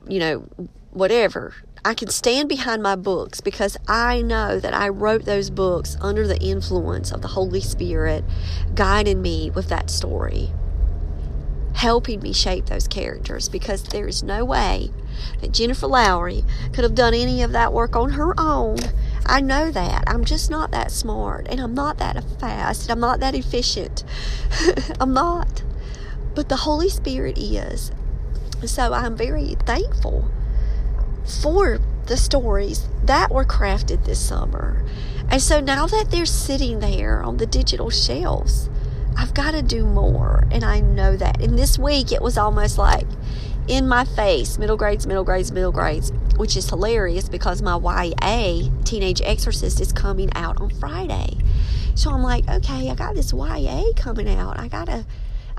you 0.08 0.18
know, 0.18 0.48
whatever. 0.90 1.54
I 1.86 1.92
can 1.92 2.08
stand 2.08 2.48
behind 2.48 2.82
my 2.82 2.96
books 2.96 3.42
because 3.42 3.76
I 3.86 4.22
know 4.22 4.58
that 4.58 4.72
I 4.72 4.88
wrote 4.88 5.26
those 5.26 5.50
books 5.50 5.98
under 6.00 6.26
the 6.26 6.40
influence 6.40 7.12
of 7.12 7.20
the 7.20 7.28
Holy 7.28 7.60
Spirit 7.60 8.24
guiding 8.74 9.20
me 9.20 9.50
with 9.50 9.68
that 9.68 9.90
story, 9.90 10.48
helping 11.74 12.20
me 12.20 12.32
shape 12.32 12.66
those 12.66 12.88
characters 12.88 13.50
because 13.50 13.82
there 13.82 14.08
is 14.08 14.22
no 14.22 14.46
way 14.46 14.92
that 15.42 15.52
Jennifer 15.52 15.86
Lowry 15.86 16.42
could 16.72 16.84
have 16.84 16.94
done 16.94 17.12
any 17.12 17.42
of 17.42 17.52
that 17.52 17.74
work 17.74 17.94
on 17.94 18.12
her 18.12 18.32
own. 18.40 18.78
I 19.26 19.42
know 19.42 19.70
that. 19.70 20.04
I'm 20.06 20.24
just 20.24 20.50
not 20.50 20.70
that 20.70 20.90
smart 20.90 21.46
and 21.50 21.60
I'm 21.60 21.74
not 21.74 21.98
that 21.98 22.24
fast 22.40 22.84
and 22.84 22.92
I'm 22.92 23.00
not 23.00 23.20
that 23.20 23.34
efficient. 23.34 24.04
I'm 24.98 25.12
not. 25.12 25.62
But 26.34 26.48
the 26.48 26.56
Holy 26.56 26.88
Spirit 26.88 27.36
is. 27.36 27.92
So 28.64 28.94
I'm 28.94 29.14
very 29.18 29.56
thankful 29.66 30.30
for 31.24 31.78
the 32.06 32.16
stories 32.16 32.86
that 33.04 33.30
were 33.30 33.44
crafted 33.44 34.04
this 34.04 34.20
summer. 34.20 34.84
And 35.30 35.40
so 35.40 35.60
now 35.60 35.86
that 35.86 36.10
they're 36.10 36.26
sitting 36.26 36.80
there 36.80 37.22
on 37.22 37.38
the 37.38 37.46
digital 37.46 37.90
shelves, 37.90 38.68
I've 39.16 39.34
got 39.34 39.52
to 39.52 39.62
do 39.62 39.84
more. 39.84 40.44
And 40.50 40.64
I 40.64 40.80
know 40.80 41.16
that. 41.16 41.40
And 41.40 41.58
this 41.58 41.78
week 41.78 42.12
it 42.12 42.20
was 42.20 42.36
almost 42.36 42.78
like 42.78 43.06
in 43.66 43.88
my 43.88 44.04
face 44.04 44.58
middle 44.58 44.76
grades, 44.76 45.06
middle 45.06 45.24
grades, 45.24 45.50
middle 45.50 45.72
grades, 45.72 46.12
which 46.36 46.56
is 46.56 46.68
hilarious 46.68 47.28
because 47.28 47.62
my 47.62 47.76
YA, 47.76 48.68
Teenage 48.84 49.22
Exorcist, 49.22 49.80
is 49.80 49.92
coming 49.92 50.30
out 50.34 50.60
on 50.60 50.70
Friday. 50.70 51.38
So 51.94 52.10
I'm 52.10 52.22
like, 52.22 52.48
okay, 52.48 52.90
I 52.90 52.94
got 52.94 53.14
this 53.14 53.32
YA 53.32 53.92
coming 53.96 54.28
out. 54.28 54.58
I 54.58 54.68
gotta, 54.68 55.06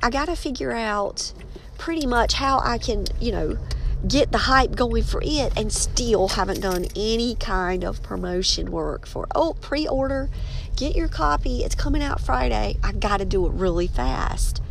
I 0.04 0.10
gotta 0.10 0.36
figure 0.36 0.72
out 0.72 1.34
pretty 1.78 2.06
much 2.06 2.34
how 2.34 2.60
I 2.60 2.78
can, 2.78 3.06
you 3.20 3.32
know, 3.32 3.58
get 4.08 4.32
the 4.32 4.38
hype 4.40 4.76
going 4.76 5.04
for 5.04 5.22
it 5.24 5.58
and 5.58 5.72
still 5.72 6.30
haven't 6.30 6.62
done 6.62 6.86
any 6.96 7.36
kind 7.36 7.84
of 7.84 8.04
promotion 8.04 8.72
work 8.72 9.08
for 9.08 9.28
oh 9.34 9.56
pre-order 9.62 10.30
get 10.76 10.96
your 10.96 11.08
copy. 11.08 11.64
It's 11.64 11.76
coming 11.76 12.04
out 12.04 12.20
friday. 12.20 12.78
I 12.84 12.92
gotta 12.92 13.26
do 13.26 13.46
it 13.48 13.54
really 13.54 13.88
fast. 13.88 14.62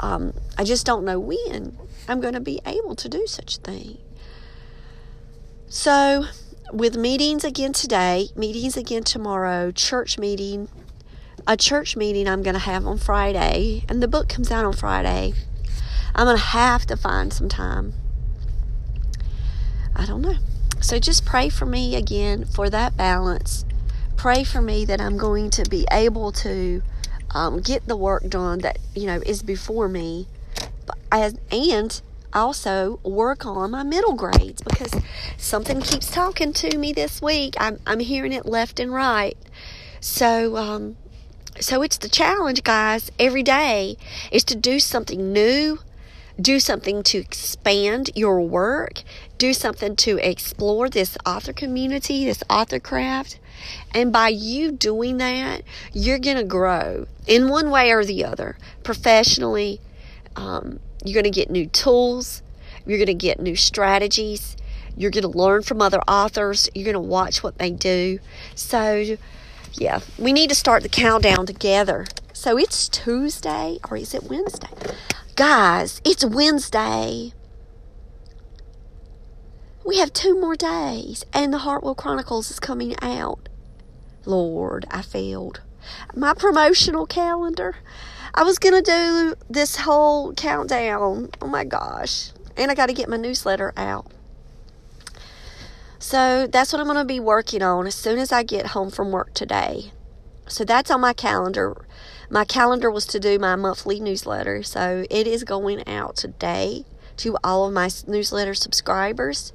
Um, 0.00 0.34
i 0.58 0.64
just 0.64 0.84
don't 0.84 1.04
know 1.04 1.20
when 1.20 1.78
i'm 2.08 2.20
going 2.20 2.34
to 2.34 2.40
be 2.40 2.60
able 2.66 2.96
to 2.96 3.08
do 3.08 3.26
such 3.26 3.58
a 3.58 3.60
thing. 3.60 3.98
So 5.68 6.26
with 6.72 6.96
meetings 6.96 7.44
again 7.44 7.72
today 7.72 8.28
meetings 8.34 8.78
again 8.78 9.04
tomorrow 9.04 9.70
church 9.70 10.18
meeting 10.18 10.68
a 11.46 11.54
church 11.54 11.96
meeting 11.96 12.26
i'm 12.26 12.42
going 12.42 12.54
to 12.54 12.60
have 12.60 12.86
on 12.86 12.96
friday 12.96 13.84
and 13.90 14.02
the 14.02 14.08
book 14.08 14.26
comes 14.26 14.50
out 14.50 14.64
on 14.64 14.72
friday 14.72 15.34
i'm 16.14 16.24
going 16.24 16.36
to 16.36 16.42
have 16.42 16.86
to 16.86 16.96
find 16.96 17.30
some 17.30 17.48
time 17.48 17.92
I 20.02 20.06
don't 20.06 20.20
know. 20.20 20.34
So 20.80 20.98
just 20.98 21.24
pray 21.24 21.48
for 21.48 21.64
me 21.64 21.94
again 21.94 22.44
for 22.44 22.68
that 22.68 22.96
balance. 22.96 23.64
Pray 24.16 24.42
for 24.42 24.60
me 24.60 24.84
that 24.84 25.00
I'm 25.00 25.16
going 25.16 25.48
to 25.50 25.64
be 25.70 25.86
able 25.92 26.32
to 26.32 26.82
um, 27.30 27.60
get 27.60 27.86
the 27.86 27.96
work 27.96 28.28
done 28.28 28.58
that 28.60 28.80
you 28.96 29.06
know 29.06 29.22
is 29.24 29.44
before 29.44 29.88
me, 29.88 30.26
as, 31.12 31.38
and 31.52 32.02
also 32.32 32.98
work 33.04 33.46
on 33.46 33.70
my 33.70 33.84
middle 33.84 34.14
grades 34.14 34.60
because 34.60 34.92
something 35.36 35.80
keeps 35.80 36.10
talking 36.10 36.52
to 36.54 36.76
me 36.76 36.92
this 36.92 37.22
week. 37.22 37.54
I'm 37.60 37.78
I'm 37.86 38.00
hearing 38.00 38.32
it 38.32 38.44
left 38.44 38.80
and 38.80 38.92
right. 38.92 39.38
So 40.00 40.56
um, 40.56 40.96
so 41.60 41.82
it's 41.82 41.96
the 41.96 42.08
challenge, 42.08 42.64
guys. 42.64 43.12
Every 43.20 43.44
day 43.44 43.96
is 44.32 44.42
to 44.44 44.56
do 44.56 44.80
something 44.80 45.32
new 45.32 45.78
do 46.40 46.58
something 46.58 47.02
to 47.02 47.18
expand 47.18 48.10
your 48.14 48.40
work, 48.40 49.02
do 49.42 49.52
something 49.52 49.96
to 49.96 50.18
explore 50.18 50.88
this 50.88 51.18
author 51.26 51.52
community, 51.52 52.24
this 52.24 52.44
author 52.48 52.78
craft. 52.78 53.40
And 53.92 54.12
by 54.12 54.28
you 54.28 54.70
doing 54.70 55.16
that, 55.16 55.62
you're 55.92 56.20
going 56.20 56.36
to 56.36 56.44
grow 56.44 57.08
in 57.26 57.48
one 57.48 57.68
way 57.68 57.90
or 57.90 58.04
the 58.04 58.24
other. 58.24 58.56
Professionally, 58.84 59.80
um, 60.36 60.78
you're 61.04 61.20
going 61.20 61.24
to 61.32 61.40
get 61.40 61.50
new 61.50 61.66
tools, 61.66 62.40
you're 62.86 62.98
going 62.98 63.08
to 63.08 63.14
get 63.14 63.40
new 63.40 63.56
strategies, 63.56 64.56
you're 64.96 65.10
going 65.10 65.28
to 65.28 65.36
learn 65.36 65.62
from 65.64 65.82
other 65.82 66.00
authors, 66.02 66.68
you're 66.72 66.84
going 66.84 66.94
to 66.94 67.00
watch 67.00 67.42
what 67.42 67.58
they 67.58 67.72
do. 67.72 68.20
So, 68.54 69.16
yeah, 69.72 70.02
we 70.20 70.32
need 70.32 70.50
to 70.50 70.54
start 70.54 70.84
the 70.84 70.88
countdown 70.88 71.46
together. 71.46 72.06
So 72.32 72.56
it's 72.56 72.88
Tuesday, 72.88 73.80
or 73.90 73.96
is 73.96 74.14
it 74.14 74.22
Wednesday? 74.22 74.70
Guys, 75.34 76.00
it's 76.04 76.24
Wednesday. 76.24 77.32
We 79.84 79.98
have 79.98 80.12
two 80.12 80.38
more 80.40 80.54
days, 80.54 81.24
and 81.32 81.52
the 81.52 81.58
Hartwell 81.58 81.94
Chronicles 81.94 82.50
is 82.50 82.60
coming 82.60 82.94
out. 83.02 83.48
Lord, 84.24 84.86
I 84.90 85.02
failed. 85.02 85.60
My 86.14 86.34
promotional 86.34 87.06
calendar. 87.06 87.76
I 88.34 88.44
was 88.44 88.58
going 88.58 88.82
to 88.82 88.90
do 88.90 89.34
this 89.50 89.76
whole 89.76 90.32
countdown. 90.34 91.30
Oh 91.40 91.48
my 91.48 91.64
gosh. 91.64 92.30
And 92.56 92.70
I 92.70 92.74
got 92.74 92.86
to 92.86 92.94
get 92.94 93.08
my 93.08 93.16
newsletter 93.16 93.72
out. 93.76 94.06
So 95.98 96.46
that's 96.46 96.72
what 96.72 96.80
I'm 96.80 96.86
going 96.86 96.98
to 96.98 97.04
be 97.04 97.20
working 97.20 97.62
on 97.62 97.86
as 97.86 97.94
soon 97.94 98.18
as 98.18 98.32
I 98.32 98.42
get 98.42 98.68
home 98.68 98.90
from 98.90 99.10
work 99.10 99.34
today. 99.34 99.92
So 100.46 100.64
that's 100.64 100.90
on 100.90 101.00
my 101.00 101.12
calendar 101.12 101.86
my 102.32 102.46
calendar 102.46 102.90
was 102.90 103.04
to 103.08 103.20
do 103.20 103.38
my 103.38 103.56
monthly 103.56 104.00
newsletter, 104.00 104.62
so 104.62 105.04
it 105.10 105.26
is 105.26 105.44
going 105.44 105.86
out 105.86 106.16
today 106.16 106.86
to 107.18 107.36
all 107.44 107.66
of 107.66 107.74
my 107.74 107.90
newsletter 108.06 108.54
subscribers. 108.54 109.52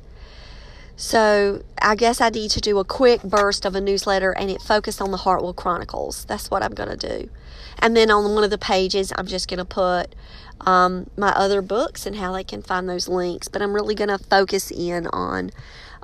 So 0.98 1.62
I 1.80 1.96
guess 1.96 2.20
I 2.20 2.30
need 2.30 2.50
to 2.52 2.60
do 2.60 2.80
a 2.80 2.84
quick 2.84 3.22
burst 3.22 3.66
of 3.66 3.76
a 3.76 3.82
newsletter 3.82 4.32
and 4.32 4.50
it 4.50 4.64
focused 4.64 5.00
on 5.00 5.12
the 5.12 5.18
Hartwell 5.18 5.54
Chronicles. 5.54 6.26
That's 6.26 6.50
what 6.50 6.64
I'm 6.64 6.74
going 6.74 6.90
to 6.90 6.98
do. 6.98 7.30
And 7.78 7.96
then 7.96 8.10
on 8.10 8.34
one 8.34 8.44
of 8.44 8.50
the 8.50 8.58
pages, 8.58 9.14
I'm 9.16 9.28
just 9.28 9.48
going 9.48 9.60
to 9.60 9.66
put 9.66 10.16
um, 10.62 11.08
my 11.16 11.30
other 11.30 11.62
books 11.62 12.08
and 12.08 12.16
how 12.16 12.34
they 12.34 12.44
can 12.44 12.64
find 12.64 12.90
those 12.90 13.08
links. 13.08 13.48
But 13.48 13.62
I'm 13.62 13.74
really 13.74 13.94
going 13.94 14.10
to 14.10 14.18
focus 14.18 14.72
in 14.72 15.06
on 15.14 15.52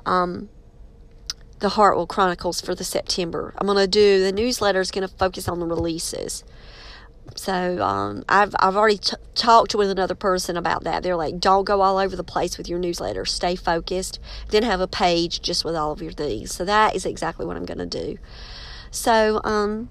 um, 0.06 0.48
the 1.58 1.70
Hartwell 1.70 2.06
Chronicles 2.06 2.60
for 2.60 2.76
the 2.76 2.84
September. 2.84 3.52
I'm 3.58 3.66
going 3.66 3.78
to 3.78 3.88
do 3.88 4.22
the 4.22 4.30
newsletter 4.30 4.78
is 4.78 4.92
going 4.92 5.06
to 5.06 5.12
focus 5.12 5.48
on 5.48 5.58
the 5.58 5.66
releases. 5.66 6.44
So 7.36 7.82
um, 7.82 8.24
I've 8.28 8.54
I've 8.58 8.76
already 8.76 8.98
t- 8.98 9.16
talked 9.34 9.74
with 9.74 9.90
another 9.90 10.14
person 10.14 10.56
about 10.56 10.84
that. 10.84 11.02
They're 11.02 11.16
like, 11.16 11.40
don't 11.40 11.64
go 11.64 11.80
all 11.80 11.98
over 11.98 12.14
the 12.14 12.24
place 12.24 12.56
with 12.56 12.68
your 12.68 12.78
newsletter. 12.78 13.24
Stay 13.24 13.56
focused. 13.56 14.20
Then 14.50 14.62
have 14.62 14.80
a 14.80 14.86
page 14.86 15.42
just 15.42 15.64
with 15.64 15.74
all 15.74 15.92
of 15.92 16.00
your 16.00 16.12
things. 16.12 16.54
So 16.54 16.64
that 16.64 16.94
is 16.94 17.04
exactly 17.04 17.44
what 17.44 17.56
I'm 17.56 17.64
going 17.64 17.78
to 17.78 17.86
do. 17.86 18.18
So 18.90 19.40
um, 19.42 19.90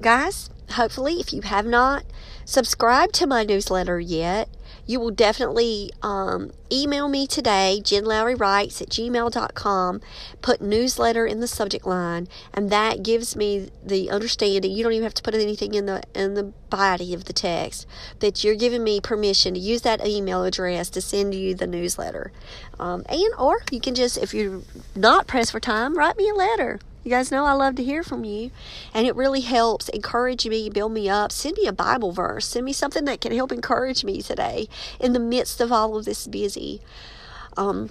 guys, 0.00 0.50
hopefully, 0.72 1.14
if 1.14 1.32
you 1.32 1.42
have 1.42 1.66
not 1.66 2.04
subscribed 2.44 3.14
to 3.14 3.26
my 3.26 3.44
newsletter 3.44 3.98
yet, 3.98 4.48
you 4.86 4.98
will 4.98 5.10
definitely 5.10 5.90
um, 6.02 6.50
email 6.70 7.08
me 7.08 7.26
today, 7.26 7.80
Jen 7.84 8.04
Lowry 8.04 8.34
Writes 8.34 8.82
at 8.82 8.88
gmail.com, 8.88 10.00
put 10.40 10.60
newsletter 10.60 11.26
in 11.26 11.40
the 11.40 11.46
subject 11.46 11.86
line, 11.86 12.28
and 12.52 12.70
that 12.70 13.02
gives 13.02 13.36
me 13.36 13.70
the 13.84 14.10
understanding. 14.10 14.72
You 14.72 14.82
don't 14.82 14.92
even 14.92 15.04
have 15.04 15.14
to 15.14 15.22
put 15.22 15.34
anything 15.34 15.74
in 15.74 15.86
the 15.86 16.02
in 16.14 16.34
the 16.34 16.52
body 16.70 17.14
of 17.14 17.24
the 17.24 17.32
text 17.32 17.86
that 18.20 18.42
you're 18.42 18.54
giving 18.54 18.82
me 18.82 19.00
permission 19.00 19.54
to 19.54 19.60
use 19.60 19.82
that 19.82 20.06
email 20.06 20.44
address 20.44 20.90
to 20.90 21.00
send 21.00 21.34
you 21.34 21.54
the 21.54 21.66
newsletter. 21.66 22.32
Um, 22.78 23.04
and 23.08 23.34
or 23.38 23.62
you 23.70 23.80
can 23.80 23.94
just, 23.94 24.18
if 24.18 24.34
you're 24.34 24.62
not 24.96 25.26
pressed 25.26 25.52
for 25.52 25.60
time, 25.60 25.96
write 25.96 26.16
me 26.16 26.28
a 26.28 26.34
letter. 26.34 26.80
You 27.04 27.10
guys 27.10 27.32
know 27.32 27.44
I 27.44 27.52
love 27.52 27.74
to 27.76 27.84
hear 27.84 28.04
from 28.04 28.24
you, 28.24 28.52
and 28.94 29.06
it 29.06 29.16
really 29.16 29.40
helps 29.40 29.88
encourage 29.88 30.46
me, 30.46 30.70
build 30.70 30.92
me 30.92 31.08
up. 31.08 31.32
Send 31.32 31.56
me 31.56 31.66
a 31.66 31.72
Bible 31.72 32.12
verse. 32.12 32.46
Send 32.46 32.64
me 32.64 32.72
something 32.72 33.04
that 33.06 33.20
can 33.20 33.32
help 33.32 33.50
encourage 33.50 34.04
me 34.04 34.22
today 34.22 34.68
in 35.00 35.12
the 35.12 35.18
midst 35.18 35.60
of 35.60 35.72
all 35.72 35.96
of 35.96 36.04
this 36.04 36.28
busy. 36.28 36.80
Um, 37.56 37.90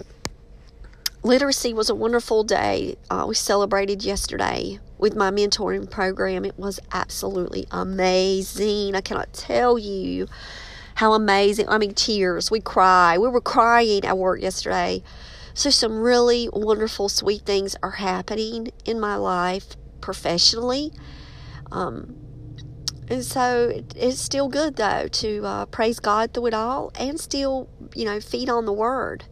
literacy 1.24 1.74
was 1.74 1.90
a 1.90 1.96
wonderful 1.96 2.46
day. 2.46 2.96
Uh, 3.10 3.26
we 3.28 3.36
celebrated 3.36 4.02
yesterday 4.02 4.80
with 4.98 5.14
my 5.14 5.30
mentoring 5.30 5.90
program. 5.90 6.46
It 6.46 6.58
was 6.58 6.80
absolutely 6.94 7.68
amazing. 7.70 8.96
I 8.96 9.02
cannot 9.02 9.34
tell 9.34 9.78
you 9.78 10.28
how 10.96 11.12
amazing. 11.12 11.68
I 11.68 11.80
mean, 11.80 11.94
tears. 11.96 12.50
We 12.50 12.62
cry. 12.62 13.18
We 13.18 13.28
were 13.28 13.42
crying 13.42 14.06
at 14.06 14.18
work 14.18 14.42
yesterday 14.42 15.04
so, 15.54 15.70
some 15.70 16.00
really 16.00 16.50
wonderful, 16.52 17.10
sweet 17.10 17.42
things 17.42 17.76
are 17.84 17.92
happening 17.92 18.72
in 18.86 19.00
my 19.00 19.16
life 19.16 19.76
professionally. 20.00 20.92
Um, 21.72 22.16
and 23.12 23.26
so 23.26 23.84
it's 23.94 24.20
still 24.20 24.48
good 24.48 24.78
though 24.78 25.08
to 25.10 25.46
uh, 25.46 25.66
praise 25.66 26.00
God 26.00 26.34
through 26.34 26.48
it 26.48 26.54
all 26.54 26.94
and 26.98 27.20
still, 27.20 27.68
you 27.94 28.06
know, 28.06 28.22
feed 28.22 28.50
on 28.50 28.66
the 28.66 28.72
Word. 28.72 29.26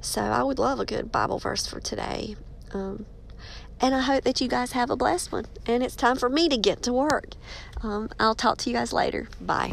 So 0.00 0.20
I 0.22 0.44
would 0.44 0.60
love 0.60 0.78
a 0.78 0.84
good 0.84 1.10
Bible 1.10 1.40
verse 1.40 1.66
for 1.66 1.80
today. 1.80 2.36
Um, 2.72 3.06
and 3.80 3.94
I 3.94 4.02
hope 4.02 4.22
that 4.24 4.40
you 4.40 4.48
guys 4.48 4.72
have 4.72 4.90
a 4.90 4.96
blessed 4.96 5.32
one. 5.32 5.46
And 5.66 5.82
it's 5.82 5.96
time 5.96 6.16
for 6.16 6.28
me 6.28 6.48
to 6.48 6.56
get 6.56 6.82
to 6.84 6.92
work. 6.92 7.30
Um, 7.82 8.08
I'll 8.20 8.36
talk 8.36 8.58
to 8.58 8.70
you 8.70 8.76
guys 8.76 8.92
later. 8.92 9.28
Bye. 9.40 9.72